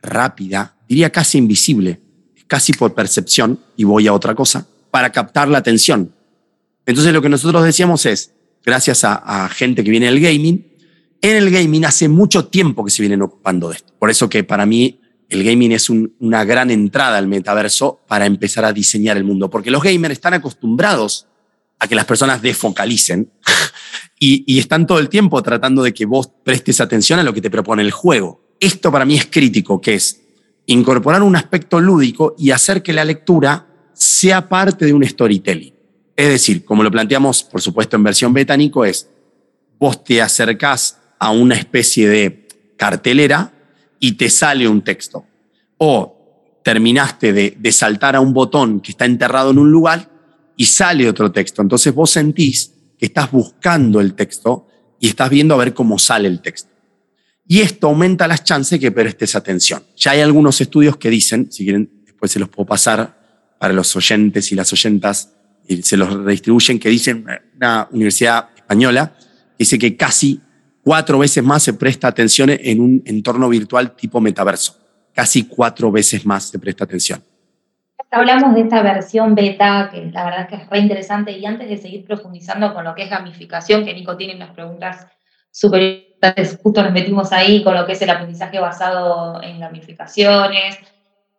rápida, 0.00 0.76
diría 0.88 1.10
casi 1.10 1.36
invisible, 1.36 2.00
casi 2.46 2.72
por 2.72 2.94
percepción, 2.94 3.60
y 3.76 3.84
voy 3.84 4.06
a 4.06 4.14
otra 4.14 4.34
cosa, 4.34 4.66
para 4.90 5.12
captar 5.12 5.48
la 5.48 5.58
atención? 5.58 6.14
Entonces, 6.86 7.12
lo 7.12 7.20
que 7.20 7.28
nosotros 7.28 7.64
decíamos 7.64 8.06
es, 8.06 8.32
gracias 8.64 9.04
a, 9.04 9.48
gente 9.48 9.84
que 9.84 9.90
viene 9.90 10.06
del 10.06 10.20
gaming. 10.20 10.66
En 11.22 11.36
el 11.36 11.50
gaming 11.50 11.84
hace 11.84 12.08
mucho 12.08 12.46
tiempo 12.46 12.84
que 12.84 12.90
se 12.90 13.02
vienen 13.02 13.22
ocupando 13.22 13.68
de 13.68 13.76
esto. 13.76 13.92
Por 13.98 14.10
eso 14.10 14.28
que 14.28 14.44
para 14.44 14.64
mí 14.66 15.00
el 15.28 15.44
gaming 15.44 15.72
es 15.72 15.90
una 15.90 16.44
gran 16.44 16.70
entrada 16.70 17.18
al 17.18 17.28
metaverso 17.28 18.00
para 18.08 18.26
empezar 18.26 18.64
a 18.64 18.72
diseñar 18.72 19.16
el 19.16 19.24
mundo, 19.24 19.48
porque 19.50 19.70
los 19.70 19.82
gamers 19.82 20.12
están 20.12 20.34
acostumbrados 20.34 21.26
a 21.78 21.86
que 21.86 21.94
las 21.94 22.04
personas 22.04 22.42
desfocalicen 22.42 23.30
y, 24.18 24.44
y 24.46 24.58
están 24.58 24.86
todo 24.86 24.98
el 24.98 25.08
tiempo 25.08 25.42
tratando 25.42 25.82
de 25.82 25.94
que 25.94 26.06
vos 26.06 26.30
prestes 26.42 26.80
atención 26.80 27.18
a 27.18 27.22
lo 27.22 27.32
que 27.32 27.40
te 27.40 27.50
propone 27.50 27.82
el 27.82 27.90
juego. 27.90 28.56
Esto 28.58 28.90
para 28.90 29.04
mí 29.04 29.16
es 29.16 29.26
crítico, 29.26 29.80
que 29.80 29.94
es 29.94 30.20
incorporar 30.66 31.22
un 31.22 31.36
aspecto 31.36 31.80
lúdico 31.80 32.34
y 32.38 32.50
hacer 32.50 32.82
que 32.82 32.92
la 32.92 33.04
lectura 33.04 33.66
sea 33.92 34.48
parte 34.48 34.86
de 34.86 34.92
un 34.92 35.04
storytelling. 35.04 35.79
Es 36.20 36.28
decir, 36.28 36.66
como 36.66 36.82
lo 36.82 36.90
planteamos, 36.90 37.42
por 37.42 37.62
supuesto, 37.62 37.96
en 37.96 38.02
versión 38.02 38.34
betánico, 38.34 38.84
es 38.84 39.08
vos 39.78 40.04
te 40.04 40.20
acercás 40.20 40.98
a 41.18 41.30
una 41.30 41.54
especie 41.54 42.10
de 42.10 42.46
cartelera 42.76 43.54
y 43.98 44.12
te 44.12 44.28
sale 44.28 44.68
un 44.68 44.82
texto. 44.82 45.24
O 45.78 46.60
terminaste 46.62 47.32
de, 47.32 47.56
de 47.58 47.72
saltar 47.72 48.16
a 48.16 48.20
un 48.20 48.34
botón 48.34 48.80
que 48.80 48.90
está 48.90 49.06
enterrado 49.06 49.50
en 49.52 49.60
un 49.60 49.72
lugar 49.72 50.10
y 50.58 50.66
sale 50.66 51.08
otro 51.08 51.32
texto. 51.32 51.62
Entonces 51.62 51.94
vos 51.94 52.10
sentís 52.10 52.70
que 52.98 53.06
estás 53.06 53.30
buscando 53.30 53.98
el 53.98 54.12
texto 54.12 54.66
y 54.98 55.08
estás 55.08 55.30
viendo 55.30 55.54
a 55.54 55.56
ver 55.56 55.72
cómo 55.72 55.98
sale 55.98 56.28
el 56.28 56.42
texto. 56.42 56.68
Y 57.48 57.60
esto 57.60 57.86
aumenta 57.86 58.28
las 58.28 58.44
chances 58.44 58.78
que 58.78 58.92
prestes 58.92 59.34
atención. 59.34 59.82
Ya 59.96 60.10
hay 60.10 60.20
algunos 60.20 60.60
estudios 60.60 60.98
que 60.98 61.08
dicen, 61.08 61.50
si 61.50 61.64
quieren, 61.64 62.02
después 62.04 62.30
se 62.30 62.38
los 62.38 62.50
puedo 62.50 62.66
pasar 62.66 63.56
para 63.58 63.72
los 63.72 63.96
oyentes 63.96 64.52
y 64.52 64.54
las 64.54 64.70
oyentas, 64.70 65.39
se 65.82 65.96
los 65.96 66.12
redistribuyen, 66.12 66.78
que 66.78 66.88
dicen 66.88 67.24
una 67.56 67.88
universidad 67.90 68.48
española, 68.56 69.12
dice 69.58 69.78
que 69.78 69.96
casi 69.96 70.40
cuatro 70.82 71.18
veces 71.18 71.44
más 71.44 71.62
se 71.62 71.74
presta 71.74 72.08
atención 72.08 72.50
en 72.50 72.80
un 72.80 73.02
entorno 73.04 73.48
virtual 73.48 73.94
tipo 73.94 74.20
metaverso. 74.20 74.76
Casi 75.14 75.46
cuatro 75.46 75.90
veces 75.90 76.24
más 76.24 76.44
se 76.44 76.58
presta 76.58 76.84
atención. 76.84 77.22
Hablamos 78.12 78.54
de 78.54 78.62
esta 78.62 78.82
versión 78.82 79.36
beta, 79.36 79.88
que 79.92 80.06
la 80.06 80.24
verdad 80.24 80.40
es 80.42 80.48
que 80.48 80.56
es 80.56 80.68
re 80.68 80.78
interesante, 80.80 81.38
y 81.38 81.46
antes 81.46 81.68
de 81.68 81.76
seguir 81.76 82.04
profundizando 82.04 82.74
con 82.74 82.84
lo 82.84 82.94
que 82.94 83.04
es 83.04 83.10
gamificación, 83.10 83.84
que 83.84 83.94
Nico 83.94 84.16
tiene 84.16 84.34
unas 84.34 84.50
preguntas 84.50 85.06
súper 85.50 85.82
importantes, 85.82 86.58
justo 86.60 86.82
nos 86.82 86.92
metimos 86.92 87.30
ahí 87.32 87.62
con 87.62 87.74
lo 87.74 87.86
que 87.86 87.92
es 87.92 88.02
el 88.02 88.10
aprendizaje 88.10 88.58
basado 88.58 89.40
en 89.42 89.60
gamificaciones. 89.60 90.78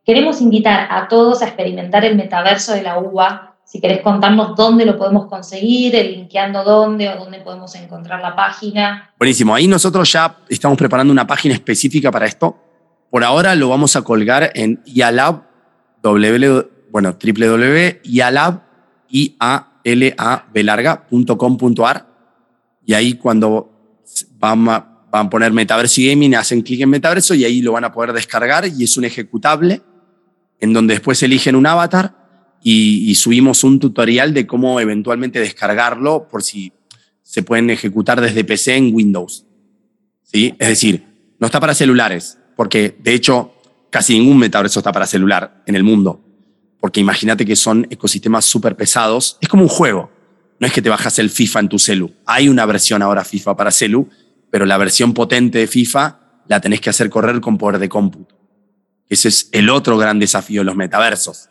Queremos 0.06 0.42
invitar 0.42 0.88
a 0.90 1.10
todos 1.10 1.42
a 1.42 1.48
experimentar 1.48 2.06
el 2.06 2.16
metaverso 2.16 2.74
de 2.74 2.84
la 2.84 3.00
UBA, 3.00 3.51
si 3.72 3.80
querés 3.80 4.02
contarnos 4.02 4.58
dónde 4.58 4.86
lo 4.86 4.98
podemos 4.98 5.28
conseguir, 5.28 5.96
el 5.96 6.12
linkeando 6.12 6.62
dónde 6.66 7.08
o 7.08 7.16
dónde 7.16 7.40
podemos 7.40 7.74
encontrar 7.76 8.20
la 8.20 8.36
página. 8.36 9.14
Buenísimo, 9.18 9.56
ahí 9.56 9.66
nosotros 9.66 10.12
ya 10.12 10.40
estamos 10.50 10.78
preparando 10.78 11.10
una 11.14 11.26
página 11.26 11.54
específica 11.54 12.12
para 12.12 12.26
esto. 12.26 12.58
Por 13.10 13.24
ahora 13.24 13.56
lo 13.56 13.70
vamos 13.70 13.96
a 13.96 14.02
colgar 14.02 14.52
en 14.56 14.82
IALAB, 14.84 15.44
w, 16.04 16.70
bueno, 16.92 17.16
www.ialab, 17.18 18.60
y 19.08 19.38
ahí 22.94 23.14
cuando 23.14 23.72
van 24.38 24.68
a, 24.68 24.86
van 25.10 25.28
a 25.28 25.30
poner 25.30 25.54
Metaverso 25.54 26.02
y 26.02 26.10
Gaming, 26.10 26.36
hacen 26.36 26.62
clic 26.62 26.82
en 26.82 26.90
Metaverso 26.90 27.36
y 27.36 27.46
ahí 27.46 27.62
lo 27.62 27.72
van 27.72 27.86
a 27.86 27.94
poder 27.94 28.12
descargar 28.12 28.68
y 28.68 28.84
es 28.84 28.98
un 28.98 29.06
ejecutable 29.06 29.82
en 30.60 30.74
donde 30.74 30.96
después 30.96 31.24
eligen 31.24 31.56
un 31.56 31.68
avatar 31.68 32.21
y, 32.64 33.16
subimos 33.16 33.64
un 33.64 33.80
tutorial 33.80 34.34
de 34.34 34.46
cómo 34.46 34.80
eventualmente 34.80 35.40
descargarlo 35.40 36.28
por 36.28 36.44
si 36.44 36.74
se 37.24 37.44
pueden 37.44 37.70
ejecutar 37.70 38.22
desde 38.22 38.44
PC 38.44 38.76
en 38.76 38.94
Windows. 38.94 39.46
¿sí? 40.24 40.56
Es 40.60 40.68
decir, 40.68 41.04
no 41.40 41.48
está 41.48 41.60
para 41.60 41.74
celulares, 41.74 42.38
porque 42.56 42.96
de 43.00 43.14
hecho 43.14 43.54
casi 43.90 44.18
ningún 44.18 44.38
metaverso 44.38 44.80
está 44.80 44.92
para 44.92 45.08
celular 45.08 45.64
en 45.66 45.76
el 45.76 45.84
mundo, 45.84 46.24
porque 46.80 47.00
imagínate 47.00 47.46
que 47.46 47.56
son 47.56 47.88
ecosistemas 47.90 48.46
súper 48.46 48.76
pesados, 48.76 49.38
es 49.42 49.50
como 49.50 49.64
un 49.64 49.70
juego, 49.70 50.12
no 50.60 50.68
es 50.68 50.74
que 50.74 50.82
te 50.82 50.90
bajas 50.90 51.20
el 51.20 51.30
FIFA 51.30 51.62
en 51.62 51.70
tu 51.70 51.80
celu, 51.80 52.14
hay 52.26 52.48
una 52.48 52.66
versión 52.66 53.02
ahora 53.02 53.26
FIFA 53.26 53.58
para 53.58 53.72
celu, 53.72 54.08
pero 54.50 54.66
la 54.66 54.78
versión 54.78 55.14
potente 55.14 55.58
de 55.58 55.68
FIFA 55.68 56.20
la 56.48 56.60
tenés 56.62 56.82
que 56.82 56.90
hacer 56.90 57.10
correr 57.10 57.42
con 57.42 57.58
poder 57.58 57.80
de 57.80 57.90
cómputo. 57.90 58.38
Ese 59.10 59.28
es 59.28 59.50
el 59.52 59.70
otro 59.70 59.98
gran 59.98 60.20
desafío 60.20 60.62
de 60.62 60.66
los 60.66 60.76
metaversos. 60.76 61.50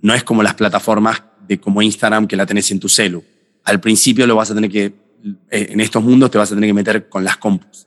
No 0.00 0.14
es 0.14 0.24
como 0.24 0.42
las 0.42 0.54
plataformas 0.54 1.22
de 1.46 1.58
como 1.58 1.82
Instagram 1.82 2.26
que 2.26 2.36
la 2.36 2.46
tenés 2.46 2.70
en 2.70 2.80
tu 2.80 2.88
celu. 2.88 3.22
Al 3.64 3.80
principio 3.80 4.26
lo 4.26 4.36
vas 4.36 4.50
a 4.50 4.54
tener 4.54 4.70
que, 4.70 4.84
eh, 5.50 5.68
en 5.70 5.80
estos 5.80 6.02
mundos 6.02 6.30
te 6.30 6.38
vas 6.38 6.50
a 6.52 6.54
tener 6.54 6.68
que 6.68 6.74
meter 6.74 7.08
con 7.08 7.24
las 7.24 7.36
compus. 7.36 7.86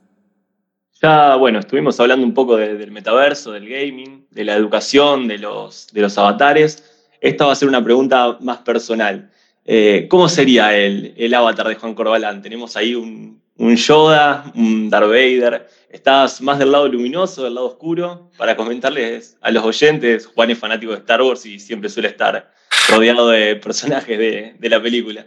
Ya, 1.02 1.36
bueno, 1.36 1.60
estuvimos 1.60 2.00
hablando 2.00 2.26
un 2.26 2.34
poco 2.34 2.58
del 2.58 2.91
metaverso, 2.91 3.52
del 3.52 3.70
gaming, 3.70 4.26
de 4.32 4.43
la 4.43 4.56
educación, 4.56 5.28
de 5.28 5.38
los, 5.38 5.88
de 5.93 6.02
los 6.02 6.17
avatares. 6.17 6.84
Esta 7.22 7.46
va 7.46 7.52
a 7.52 7.56
ser 7.56 7.67
una 7.67 7.84
pregunta 7.84 8.38
más 8.41 8.60
personal. 8.60 9.32
Eh, 9.63 10.08
¿Cómo 10.10 10.28
sería 10.28 10.76
el, 10.76 11.13
el, 11.17 11.34
avatar 11.34 11.67
de 11.67 11.76
Juan 11.76 11.93
Corbalán? 11.93 12.41
Tenemos 12.41 12.76
ahí 12.76 12.96
un, 12.96 13.41
un 13.58 13.76
Yoda, 13.76 14.52
un 14.56 14.89
Darth 14.89 15.08
Vader. 15.08 15.70
¿Estás 15.89 16.41
más 16.41 16.60
del 16.60 16.72
lado 16.72 16.88
luminoso, 16.88 17.43
del 17.43 17.56
lado 17.56 17.67
oscuro? 17.67 18.30
Para 18.38 18.56
comentarles 18.56 19.38
a 19.41 19.52
los 19.52 19.63
oyentes, 19.63 20.26
Juan 20.28 20.52
es 20.52 20.58
fanático 20.58 20.91
de 20.91 21.00
Star 21.00 21.22
Wars 21.22 21.46
y 21.46 21.60
siempre 21.60 21.89
suele 21.89 22.10
estar 22.10 22.54
rodeado 22.89 23.30
de 23.30 23.56
personajes 23.56 24.17
de, 24.17 24.56
de 24.60 24.70
la 24.70 24.82
película. 24.82 25.26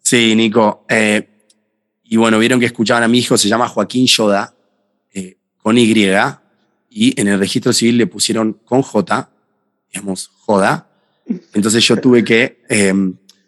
Sí, 0.00 0.34
Nico. 0.36 0.84
Eh, 0.88 1.28
y 2.04 2.16
bueno, 2.16 2.38
vieron 2.38 2.60
que 2.60 2.66
escuchaban 2.66 3.02
a 3.02 3.08
mi 3.08 3.18
hijo, 3.18 3.36
se 3.38 3.48
llama 3.48 3.68
Joaquín 3.68 4.06
Yoda, 4.06 4.54
eh, 5.12 5.38
con 5.56 5.78
Y, 5.78 5.94
y 6.90 7.20
en 7.20 7.28
el 7.28 7.38
registro 7.38 7.72
civil 7.72 7.96
le 7.96 8.06
pusieron 8.06 8.52
con 8.52 8.82
J, 8.82 9.30
digamos, 9.92 10.28
Joda. 10.28 10.88
Entonces 11.54 11.82
yo 11.84 11.96
tuve 11.96 12.22
que, 12.22 12.62
eh, 12.68 12.92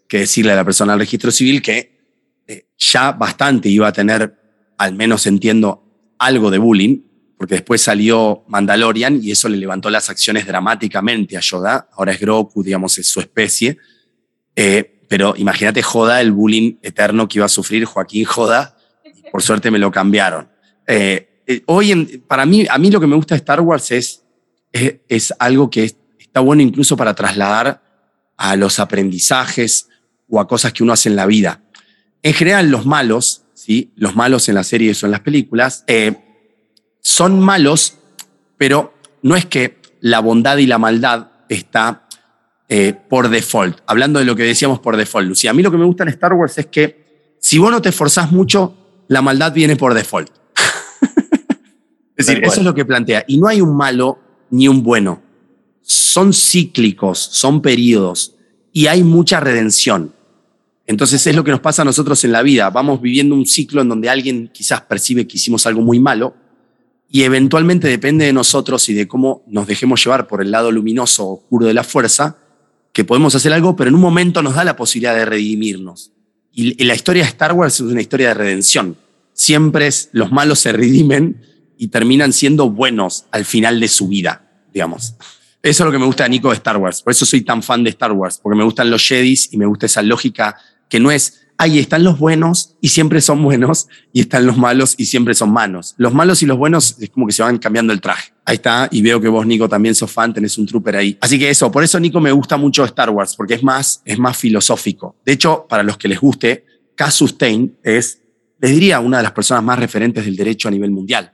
que 0.09 0.21
decirle 0.21 0.53
a 0.53 0.57
la 0.57 0.65
persona 0.65 0.95
del 0.95 1.01
registro 1.01 1.31
civil 1.31 1.61
que 1.61 1.96
ya 2.79 3.13
bastante 3.13 3.69
iba 3.69 3.89
a 3.89 3.93
tener, 3.93 4.37
al 4.79 4.95
menos 4.95 5.27
entiendo, 5.27 5.83
algo 6.19 6.51
de 6.51 6.59
bullying, 6.59 7.03
porque 7.39 7.57
después 7.57 7.83
salió 7.83 8.45
Mandalorian 8.49 9.21
y 9.23 9.31
eso 9.31 9.49
le 9.49 9.59
levantó 9.59 9.91
las 9.91 10.09
acciones 10.09 10.47
dramáticamente 10.47 11.37
a 11.37 11.41
Yoda. 11.41 11.89
Ahora 11.93 12.13
es 12.13 12.21
Grogu, 12.21 12.63
digamos, 12.63 12.97
es 12.99 13.09
su 13.09 13.21
especie. 13.21 13.77
Eh, 14.55 15.03
pero 15.09 15.35
imagínate 15.37 15.83
Joda, 15.83 16.21
el 16.21 16.33
bullying 16.33 16.77
eterno 16.83 17.29
que 17.29 17.39
iba 17.39 17.47
a 17.47 17.51
sufrir 17.51 17.85
Joaquín 17.85 18.25
Joda. 18.25 18.77
Por 19.31 19.43
suerte 19.43 19.71
me 19.71 19.79
lo 19.79 19.91
cambiaron. 19.91 20.49
Eh, 20.87 21.43
hoy, 21.67 21.93
en, 21.93 22.25
para 22.27 22.47
mí, 22.47 22.67
a 22.71 22.79
mí 22.79 22.91
lo 22.91 23.01
que 23.01 23.07
me 23.07 23.17
gusta 23.17 23.35
de 23.35 23.41
Star 23.41 23.61
Wars 23.61 23.91
es, 23.91 24.25
es, 24.73 24.97
es 25.09 25.35
algo 25.39 25.69
que 25.69 25.95
está 26.19 26.41
bueno 26.41 26.63
incluso 26.63 26.97
para 26.97 27.15
trasladar 27.15 27.83
a 28.37 28.57
los 28.57 28.79
aprendizajes 28.79 29.89
o 30.29 30.41
a 30.41 30.49
cosas 30.49 30.73
que 30.73 30.83
uno 30.83 30.95
hace 30.95 31.11
en 31.11 31.17
la 31.17 31.27
vida. 31.27 31.63
En 32.27 32.35
general, 32.35 32.71
los 32.71 32.87
malos, 32.87 33.45
¿sí? 33.55 33.93
los 33.95 34.17
malos 34.17 34.49
en 34.49 34.57
las 34.57 34.67
series 34.67 35.01
o 35.01 35.07
en 35.07 35.13
las 35.13 35.21
películas, 35.21 35.85
eh, 35.87 36.13
son 37.01 37.39
malos, 37.39 37.99
pero 38.59 38.95
no 39.23 39.37
es 39.37 39.47
que 39.47 39.81
la 40.01 40.19
bondad 40.19 40.57
y 40.57 40.67
la 40.67 40.79
maldad 40.79 41.29
está 41.49 42.09
eh, 42.69 42.95
por 43.09 43.29
default. 43.29 43.79
Hablando 43.87 44.19
de 44.19 44.25
lo 44.25 44.35
que 44.35 44.43
decíamos 44.43 44.81
por 44.81 44.97
default, 44.97 45.29
Lucía, 45.29 45.53
a 45.53 45.55
mí 45.55 45.63
lo 45.63 45.71
que 45.71 45.77
me 45.77 45.85
gusta 45.85 46.03
en 46.03 46.09
Star 46.09 46.33
Wars 46.33 46.59
es 46.59 46.67
que 46.67 47.37
si 47.39 47.59
vos 47.59 47.71
no 47.71 47.81
te 47.81 47.91
esforzás 47.91 48.33
mucho, 48.33 48.77
la 49.07 49.23
maldad 49.23 49.53
viene 49.53 49.77
por 49.77 49.95
default. 49.95 50.33
es 52.17 52.27
decir, 52.27 52.43
eso 52.43 52.59
es 52.59 52.65
lo 52.65 52.75
que 52.75 52.85
plantea. 52.85 53.25
Y 53.29 53.39
no 53.39 53.47
hay 53.47 53.61
un 53.61 53.77
malo 53.77 54.19
ni 54.51 54.67
un 54.67 54.83
bueno. 54.83 55.23
Son 55.81 56.33
cíclicos, 56.33 57.21
son 57.21 57.63
periodos 57.63 58.35
y 58.73 58.89
hay 58.89 59.05
mucha 59.05 59.39
redención. 59.39 60.16
Entonces 60.87 61.27
es 61.27 61.35
lo 61.35 61.43
que 61.43 61.51
nos 61.51 61.61
pasa 61.61 61.83
a 61.83 61.85
nosotros 61.85 62.23
en 62.25 62.33
la 62.33 62.43
vida. 62.43 62.71
Vamos 62.71 63.01
viviendo 63.01 63.35
un 63.35 63.47
ciclo 63.47 63.83
en 63.83 63.89
donde 63.89 64.09
alguien 64.09 64.51
quizás 64.53 64.83
percibe 64.83 65.27
que 65.27 65.37
hicimos 65.37 65.67
algo 65.67 65.83
muy 65.83 65.99
malo 65.99 66.35
y 67.11 67.23
eventualmente 67.23 67.89
depende 67.89 68.25
de 68.25 68.33
nosotros 68.33 68.89
y 68.89 68.95
de 68.95 69.07
cómo 69.09 69.43
nos 69.47 69.67
dejemos 69.67 70.03
llevar 70.05 70.27
por 70.27 70.43
el 70.43 70.51
lado 70.51 70.71
luminoso 70.71 71.25
o 71.25 71.35
oscuro 71.35 71.67
de 71.67 71.75
la 71.75 71.85
fuerza, 71.85 72.39
que 72.93 73.05
podemos 73.05 73.35
hacer 73.35 73.53
algo, 73.53 73.77
pero 73.77 73.89
en 73.89 73.95
un 73.95 74.01
momento 74.01 74.43
nos 74.43 74.55
da 74.55 74.65
la 74.65 74.77
posibilidad 74.77 75.15
de 75.15 75.25
redimirnos. 75.25 76.13
Y 76.53 76.83
la 76.85 76.95
historia 76.95 77.23
de 77.23 77.29
Star 77.29 77.53
Wars 77.53 77.75
es 77.75 77.81
una 77.81 78.01
historia 78.01 78.29
de 78.29 78.35
redención. 78.35 78.97
Siempre 79.35 79.89
es, 79.89 80.09
los 80.13 80.33
malos 80.33 80.61
se 80.61 80.73
redimen 80.73 81.43
y 81.77 81.89
terminan 81.89 82.33
siendo 82.33 82.71
buenos 82.71 83.27
al 83.31 83.45
final 83.45 83.79
de 83.79 83.89
su 83.89 84.09
vida, 84.09 84.65
digamos. 84.73 85.15
Eso 85.63 85.83
es 85.83 85.87
lo 85.87 85.93
que 85.93 85.99
me 85.99 86.07
gusta 86.07 86.25
de 86.25 86.31
Nico 86.31 86.49
de 86.49 86.55
Star 86.55 86.79
Wars. 86.79 87.03
Por 87.03 87.11
eso 87.11 87.27
soy 87.27 87.43
tan 87.43 87.63
fan 87.63 87.85
de 87.85 87.91
Star 87.91 88.13
Wars, 88.13 88.41
porque 88.43 88.57
me 88.57 88.65
gustan 88.65 88.91
los 88.91 89.07
Jedis 89.07 89.53
y 89.53 89.59
me 89.59 89.67
gusta 89.67 89.87
esa 89.87 90.01
lógica 90.01 90.57
que 90.89 91.01
no 91.01 91.11
es, 91.11 91.47
ahí 91.59 91.79
están 91.79 92.05
los 92.05 92.19
buenos 92.19 92.77
y 92.81 92.89
siempre 92.89 93.21
son 93.21 93.43
buenos, 93.43 93.89
y 94.13 94.21
están 94.21 94.47
los 94.47 94.57
malos 94.57 94.95
y 94.99 95.07
siempre 95.07 95.35
son 95.35 95.53
malos. 95.53 95.95
Los 95.97 96.15
malos 96.15 96.43
y 96.43 96.47
los 96.47 96.59
buenos 96.59 96.97
es 97.01 97.11
como 97.11 97.27
que 97.27 97.33
se 97.33 97.43
van 97.43 97.59
cambiando 97.59 97.93
el 97.93 98.01
traje. 98.01 98.33
Ahí 98.45 98.57
está, 98.57 98.89
y 98.91 99.03
veo 99.03 99.21
que 99.21 99.29
vos, 99.29 99.47
Nico, 99.47 99.69
también 99.69 99.95
sos 99.95 100.11
fan, 100.11 100.33
tenés 100.33 100.57
un 100.59 100.67
trooper 100.67 100.97
ahí. 100.97 101.19
Así 101.21 101.39
que 101.39 101.51
eso, 101.51 101.71
por 101.71 101.83
eso, 101.83 101.99
Nico, 101.99 102.21
me 102.21 102.33
gusta 102.33 102.57
mucho 102.57 102.85
Star 102.85 103.11
Wars, 103.11 103.35
porque 103.37 103.55
es 103.55 103.63
más, 103.63 104.03
es 104.05 104.19
más 104.19 104.37
filosófico. 104.37 105.17
De 105.25 105.33
hecho, 105.33 105.67
para 105.69 105.83
los 105.83 105.97
que 105.97 106.09
les 106.09 106.21
guste, 106.21 106.65
Cass 106.95 107.23
Stein 107.27 107.77
es, 107.83 108.21
les 108.61 108.71
diría, 108.71 109.01
una 109.01 109.19
de 109.19 109.23
las 109.23 109.33
personas 109.33 109.63
más 109.65 109.79
referentes 109.79 110.25
del 110.25 110.37
derecho 110.37 110.69
a 110.69 110.71
nivel 110.71 110.91
mundial. 110.91 111.33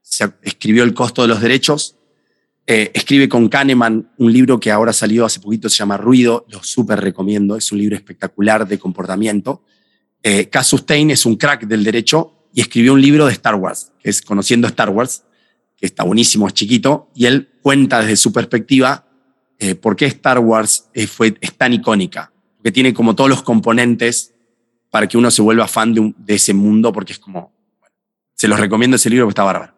Se 0.00 0.30
escribió 0.42 0.84
El 0.84 0.94
costo 0.94 1.22
de 1.22 1.28
los 1.28 1.40
derechos, 1.40 1.96
eh, 2.66 2.90
escribe 2.94 3.28
con 3.28 3.48
Kahneman 3.48 4.12
un 4.18 4.32
libro 4.32 4.60
que 4.60 4.70
ahora 4.70 4.92
salió 4.92 5.24
hace 5.24 5.40
poquito, 5.40 5.68
se 5.68 5.76
llama 5.76 5.96
Ruido, 5.96 6.46
lo 6.48 6.62
súper 6.62 7.00
recomiendo, 7.00 7.56
es 7.56 7.72
un 7.72 7.78
libro 7.78 7.96
espectacular 7.96 8.66
de 8.66 8.78
comportamiento. 8.78 9.62
Eh, 10.22 10.48
Cass 10.48 10.74
es 10.88 11.26
un 11.26 11.36
crack 11.36 11.66
del 11.66 11.82
derecho 11.82 12.48
y 12.52 12.60
escribió 12.60 12.92
un 12.92 13.02
libro 13.02 13.26
de 13.26 13.32
Star 13.32 13.56
Wars, 13.56 13.92
que 13.98 14.10
es 14.10 14.22
Conociendo 14.22 14.68
Star 14.68 14.90
Wars, 14.90 15.24
que 15.76 15.86
está 15.86 16.04
buenísimo, 16.04 16.46
es 16.46 16.54
chiquito, 16.54 17.10
y 17.14 17.26
él 17.26 17.48
cuenta 17.60 18.00
desde 18.00 18.16
su 18.16 18.32
perspectiva 18.32 19.08
eh, 19.58 19.74
por 19.74 19.96
qué 19.96 20.06
Star 20.06 20.38
Wars 20.38 20.88
eh, 20.94 21.06
fue, 21.06 21.34
es 21.40 21.56
tan 21.56 21.72
icónica, 21.72 22.32
porque 22.56 22.70
tiene 22.70 22.94
como 22.94 23.14
todos 23.14 23.30
los 23.30 23.42
componentes 23.42 24.34
para 24.90 25.08
que 25.08 25.16
uno 25.16 25.30
se 25.30 25.42
vuelva 25.42 25.66
fan 25.66 25.94
de, 25.94 26.34
ese 26.34 26.54
mundo, 26.54 26.92
porque 26.92 27.14
es 27.14 27.18
como, 27.18 27.52
se 28.34 28.46
los 28.46 28.60
recomiendo 28.60 28.96
ese 28.96 29.10
libro 29.10 29.26
que 29.26 29.30
está 29.30 29.42
bárbaro. 29.42 29.74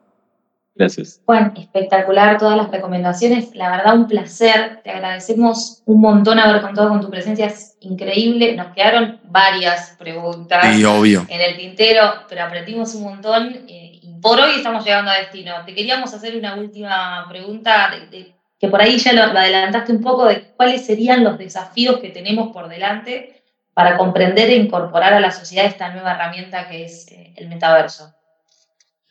Gracias. 0.77 1.21
Juan, 1.25 1.53
espectacular 1.57 2.37
todas 2.37 2.57
las 2.57 2.71
recomendaciones. 2.71 3.55
La 3.55 3.71
verdad, 3.71 3.95
un 3.95 4.09
placer. 4.09 4.81
Te 4.83 4.91
agradecemos 4.91 5.83
un 5.87 6.01
montón 6.01 6.41
haber 6.41 6.63
contado 6.63 6.89
con 6.89 7.01
tu 7.01 7.11
presencia. 7.11 7.47
Es 7.47 7.77
increíble. 7.81 8.57
Nos 8.57 8.75
quedaron 8.75 9.21
varias 9.25 9.95
preguntas 9.99 10.65
sí, 10.75 10.85
obvio. 10.85 11.27
en 11.29 11.41
el 11.41 11.57
tintero, 11.57 12.15
pero 12.29 12.43
aprendimos 12.43 12.95
un 12.97 13.05
montón. 13.05 13.55
Eh, 13.69 14.01
y 14.03 14.19
por 14.21 14.41
hoy 14.41 14.57
estamos 14.57 14.85
llegando 14.85 15.13
a 15.13 15.19
destino. 15.19 15.55
Te 15.65 15.75
queríamos 15.75 16.13
hacer 16.13 16.37
una 16.37 16.57
última 16.57 17.25
pregunta, 17.29 17.91
de, 17.91 18.07
de, 18.19 18.35
que 18.59 18.69
por 18.69 18.83
ahí 18.83 18.99
ya 18.99 19.13
lo, 19.13 19.33
lo 19.33 19.39
adelantaste 19.39 19.93
un 19.93 20.03
poco, 20.03 20.27
de 20.27 20.55
cuáles 20.57 20.85
serían 20.85 21.23
los 21.23 21.39
desafíos 21.39 22.01
que 22.01 22.11
tenemos 22.11 22.53
por 22.53 22.69
delante 22.69 23.45
para 23.75 23.97
comprender 23.97 24.51
e 24.51 24.57
incorporar 24.57 25.13
a 25.13 25.21
la 25.21 25.31
sociedad 25.31 25.67
esta 25.67 25.93
nueva 25.93 26.13
herramienta 26.15 26.69
que 26.69 26.85
es 26.85 27.07
eh, 27.13 27.33
el 27.37 27.49
metaverso. 27.49 28.13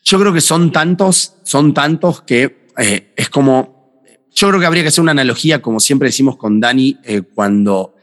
Yo 0.04 0.20
creo 0.20 0.34
que 0.34 0.42
son 0.42 0.70
tantos, 0.70 1.34
son 1.44 1.72
tantos 1.72 2.20
que 2.22 2.68
eh, 2.76 3.12
es 3.16 3.30
como, 3.30 4.02
yo 4.34 4.48
creo 4.48 4.60
que 4.60 4.66
habría 4.66 4.82
que 4.82 4.88
hacer 4.88 5.00
una 5.00 5.12
analogía, 5.12 5.62
como 5.62 5.80
siempre 5.80 6.08
decimos 6.08 6.36
con 6.36 6.60
Dani, 6.60 6.98
eh, 7.04 7.22
cuando 7.22 7.94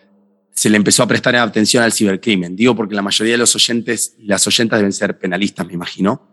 se 0.51 0.69
le 0.71 0.77
empezó 0.77 1.03
a 1.03 1.07
prestar 1.07 1.35
atención 1.35 1.83
al 1.83 1.93
cibercrimen. 1.93 2.55
Digo 2.55 2.75
porque 2.75 2.95
la 2.95 3.03
mayoría 3.03 3.35
de 3.35 3.37
los 3.37 3.55
oyentes 3.55 4.15
las 4.19 4.45
oyentas 4.47 4.79
deben 4.79 4.93
ser 4.93 5.17
penalistas, 5.19 5.67
me 5.67 5.73
imagino. 5.73 6.27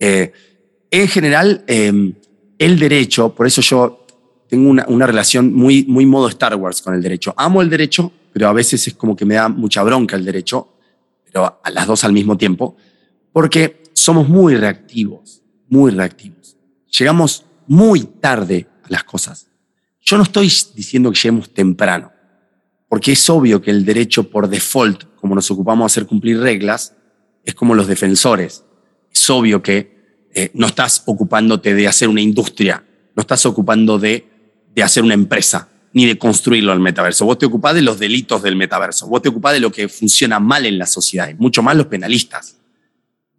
Eh, 0.00 0.32
en 0.90 1.08
general, 1.08 1.64
em, 1.68 2.14
el 2.58 2.78
derecho, 2.78 3.34
por 3.34 3.46
eso 3.46 3.62
yo 3.62 4.06
tengo 4.48 4.68
una, 4.68 4.84
una, 4.88 5.06
relación 5.06 5.52
muy, 5.54 5.84
muy 5.84 6.06
modo 6.06 6.28
Star 6.28 6.56
Wars 6.56 6.82
con 6.82 6.92
el 6.92 7.00
derecho. 7.00 7.34
Amo 7.36 7.62
el 7.62 7.70
derecho, 7.70 8.12
pero 8.32 8.48
a 8.48 8.52
veces 8.52 8.86
es 8.88 8.94
como 8.94 9.14
que 9.14 9.24
me 9.24 9.34
da 9.34 9.48
mucha 9.48 9.82
bronca 9.84 10.16
el 10.16 10.24
derecho, 10.24 10.74
pero 11.24 11.60
a 11.62 11.70
las 11.70 11.86
dos 11.86 12.02
al 12.02 12.12
mismo 12.12 12.36
tiempo, 12.36 12.76
porque 13.32 13.83
somos 14.04 14.28
muy 14.28 14.54
reactivos, 14.54 15.42
muy 15.68 15.90
reactivos. 15.90 16.58
Llegamos 16.98 17.46
muy 17.66 18.00
tarde 18.02 18.66
a 18.82 18.88
las 18.90 19.04
cosas. 19.04 19.48
Yo 20.02 20.18
no 20.18 20.24
estoy 20.24 20.52
diciendo 20.74 21.10
que 21.10 21.16
lleguemos 21.16 21.54
temprano, 21.54 22.12
porque 22.88 23.12
es 23.12 23.30
obvio 23.30 23.62
que 23.62 23.70
el 23.70 23.84
derecho 23.86 24.28
por 24.28 24.48
default, 24.48 25.04
como 25.16 25.34
nos 25.34 25.50
ocupamos 25.50 25.84
de 25.84 25.86
hacer 25.86 26.06
cumplir 26.06 26.38
reglas, 26.38 26.94
es 27.44 27.54
como 27.54 27.74
los 27.74 27.86
defensores. 27.86 28.64
Es 29.10 29.30
obvio 29.30 29.62
que 29.62 30.28
eh, 30.34 30.50
no 30.52 30.66
estás 30.66 31.02
ocupándote 31.06 31.74
de 31.74 31.88
hacer 31.88 32.08
una 32.08 32.20
industria, 32.20 32.84
no 33.16 33.22
estás 33.22 33.46
ocupando 33.46 33.98
de, 33.98 34.28
de 34.74 34.82
hacer 34.82 35.02
una 35.02 35.14
empresa, 35.14 35.70
ni 35.94 36.04
de 36.04 36.18
construirlo 36.18 36.72
al 36.72 36.80
metaverso. 36.80 37.24
Vos 37.24 37.38
te 37.38 37.46
ocupás 37.46 37.74
de 37.74 37.80
los 37.80 37.98
delitos 37.98 38.42
del 38.42 38.56
metaverso, 38.56 39.06
vos 39.06 39.22
te 39.22 39.30
ocupás 39.30 39.54
de 39.54 39.60
lo 39.60 39.72
que 39.72 39.88
funciona 39.88 40.38
mal 40.40 40.66
en 40.66 40.76
la 40.76 40.86
sociedad, 40.86 41.32
mucho 41.38 41.62
más 41.62 41.74
los 41.74 41.86
penalistas. 41.86 42.58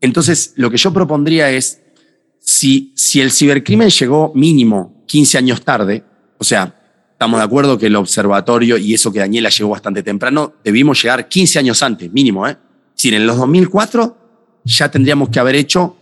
Entonces, 0.06 0.54
lo 0.56 0.70
que 0.70 0.78
yo 0.78 0.94
propondría 0.94 1.50
es 1.50 1.82
si, 2.40 2.94
si 2.96 3.22
el 3.22 3.32
cibercrimen 3.32 3.90
llegó 3.90 4.32
mínimo 4.36 5.04
15 5.08 5.38
años 5.40 5.62
tarde, 5.64 6.04
o 6.38 6.44
sea, 6.44 6.76
estamos 7.12 7.40
de 7.40 7.44
acuerdo 7.44 7.78
que 7.78 7.88
el 7.88 7.96
observatorio 7.96 8.78
y 8.78 8.94
eso 8.94 9.12
que 9.12 9.20
Daniela 9.20 9.50
llegó 9.50 9.72
bastante 9.72 10.04
temprano, 10.04 10.54
debimos 10.64 11.02
llegar 11.02 11.28
15 11.28 11.60
años 11.60 11.82
antes, 11.82 12.12
mínimo, 12.14 12.48
¿eh? 12.48 12.56
Si 12.94 13.10
en 13.14 13.26
los 13.26 13.38
2004 13.38 14.62
ya 14.64 14.90
tendríamos 14.90 15.30
que 15.30 15.40
haber 15.40 15.56
hecho 15.56 15.98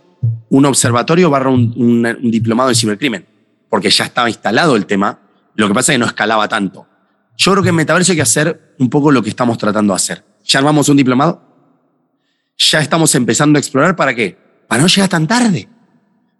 un 0.50 0.66
observatorio 0.66 1.30
barra 1.30 1.50
un, 1.50 2.18
diplomado 2.24 2.68
en 2.68 2.74
cibercrimen, 2.76 3.26
porque 3.68 3.90
ya 3.90 4.04
estaba 4.04 4.28
instalado 4.28 4.76
el 4.76 4.86
tema, 4.86 5.18
lo 5.54 5.66
que 5.66 5.74
pasa 5.74 5.92
es 5.92 5.96
que 5.96 6.00
no 6.00 6.06
escalaba 6.06 6.46
tanto. 6.46 6.86
Yo 7.36 7.52
creo 7.52 7.62
que 7.62 7.70
en 7.70 7.74
Metaverso 7.74 8.12
hay 8.12 8.16
que 8.16 8.22
hacer 8.22 8.74
un 8.78 8.90
poco 8.90 9.10
lo 9.10 9.22
que 9.22 9.30
estamos 9.30 9.56
tratando 9.58 9.92
de 9.92 9.96
hacer. 9.96 10.24
Ya 10.44 10.58
armamos 10.58 10.88
un 10.88 10.96
diplomado, 10.96 11.43
ya 12.56 12.80
estamos 12.80 13.14
empezando 13.14 13.56
a 13.56 13.60
explorar 13.60 13.96
para 13.96 14.14
qué? 14.14 14.36
Para 14.68 14.82
no 14.82 14.88
llegar 14.88 15.08
tan 15.08 15.26
tarde, 15.26 15.68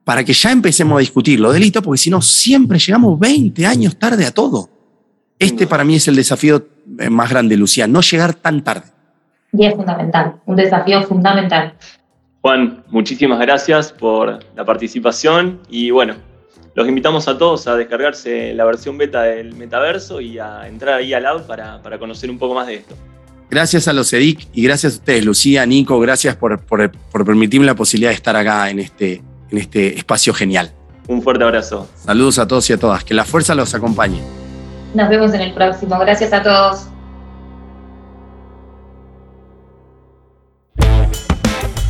para 0.04 0.24
que 0.24 0.32
ya 0.32 0.50
empecemos 0.50 0.96
a 0.96 1.00
discutir 1.00 1.40
los 1.40 1.52
delitos, 1.52 1.82
porque 1.82 1.98
si 1.98 2.10
no, 2.10 2.22
siempre 2.22 2.78
llegamos 2.78 3.18
20 3.18 3.66
años 3.66 3.98
tarde 3.98 4.26
a 4.26 4.30
todo. 4.30 4.68
Este 5.38 5.66
para 5.66 5.84
mí 5.84 5.96
es 5.96 6.08
el 6.08 6.16
desafío 6.16 6.66
eh, 6.98 7.10
más 7.10 7.30
grande, 7.30 7.56
Lucía, 7.56 7.86
no 7.86 8.00
llegar 8.00 8.34
tan 8.34 8.62
tarde. 8.62 8.86
Y 9.52 9.66
es 9.66 9.74
fundamental, 9.74 10.36
un 10.46 10.56
desafío 10.56 11.02
fundamental. 11.02 11.74
Juan, 12.40 12.84
muchísimas 12.88 13.40
gracias 13.40 13.92
por 13.92 14.40
la 14.54 14.64
participación 14.64 15.60
y 15.68 15.90
bueno, 15.90 16.14
los 16.74 16.88
invitamos 16.88 17.28
a 17.28 17.38
todos 17.38 17.66
a 17.66 17.76
descargarse 17.76 18.52
la 18.52 18.64
versión 18.64 18.98
beta 18.98 19.22
del 19.22 19.54
metaverso 19.54 20.20
y 20.20 20.38
a 20.38 20.66
entrar 20.68 20.94
ahí 20.94 21.14
al 21.14 21.24
app 21.24 21.46
para, 21.46 21.80
para 21.82 21.98
conocer 21.98 22.30
un 22.30 22.38
poco 22.38 22.54
más 22.54 22.66
de 22.66 22.74
esto. 22.74 22.96
Gracias 23.50 23.88
a 23.88 23.92
los 23.92 24.12
EDIC 24.12 24.48
y 24.52 24.62
gracias 24.62 24.94
a 24.94 24.96
ustedes, 24.96 25.24
Lucía, 25.24 25.64
Nico, 25.66 26.00
gracias 26.00 26.34
por, 26.36 26.60
por, 26.60 26.90
por, 26.90 27.24
permitirme 27.24 27.66
la 27.66 27.74
posibilidad 27.74 28.10
de 28.10 28.16
estar 28.16 28.34
acá 28.36 28.68
en 28.70 28.80
este, 28.80 29.22
en 29.50 29.58
este 29.58 29.96
espacio 29.96 30.34
genial. 30.34 30.72
Un 31.06 31.22
fuerte 31.22 31.44
abrazo. 31.44 31.88
Saludos 32.04 32.38
a 32.38 32.48
todos 32.48 32.68
y 32.70 32.72
a 32.72 32.78
todas. 32.78 33.04
Que 33.04 33.14
la 33.14 33.24
fuerza 33.24 33.54
los 33.54 33.74
acompañe. 33.74 34.20
Nos 34.94 35.08
vemos 35.08 35.34
en 35.34 35.42
el 35.42 35.52
próximo. 35.52 35.98
Gracias 35.98 36.32
a 36.32 36.42
todos. 36.42 36.86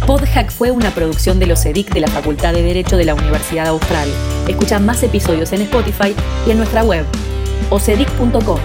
Podhack 0.06 0.50
fue 0.50 0.70
una 0.70 0.90
producción 0.90 1.38
de 1.38 1.46
los 1.46 1.64
EDIC 1.64 1.94
de 1.94 2.00
la 2.00 2.08
Facultad 2.08 2.52
de 2.52 2.62
Derecho 2.62 2.96
de 2.96 3.04
la 3.04 3.14
Universidad 3.14 3.68
Austral. 3.68 4.08
Escucha 4.48 4.78
más 4.78 5.02
episodios 5.02 5.52
en 5.52 5.62
Spotify 5.62 6.14
y 6.46 6.50
en 6.50 6.58
nuestra 6.58 6.84
web, 6.84 7.06
ocedic.com. 7.70 8.60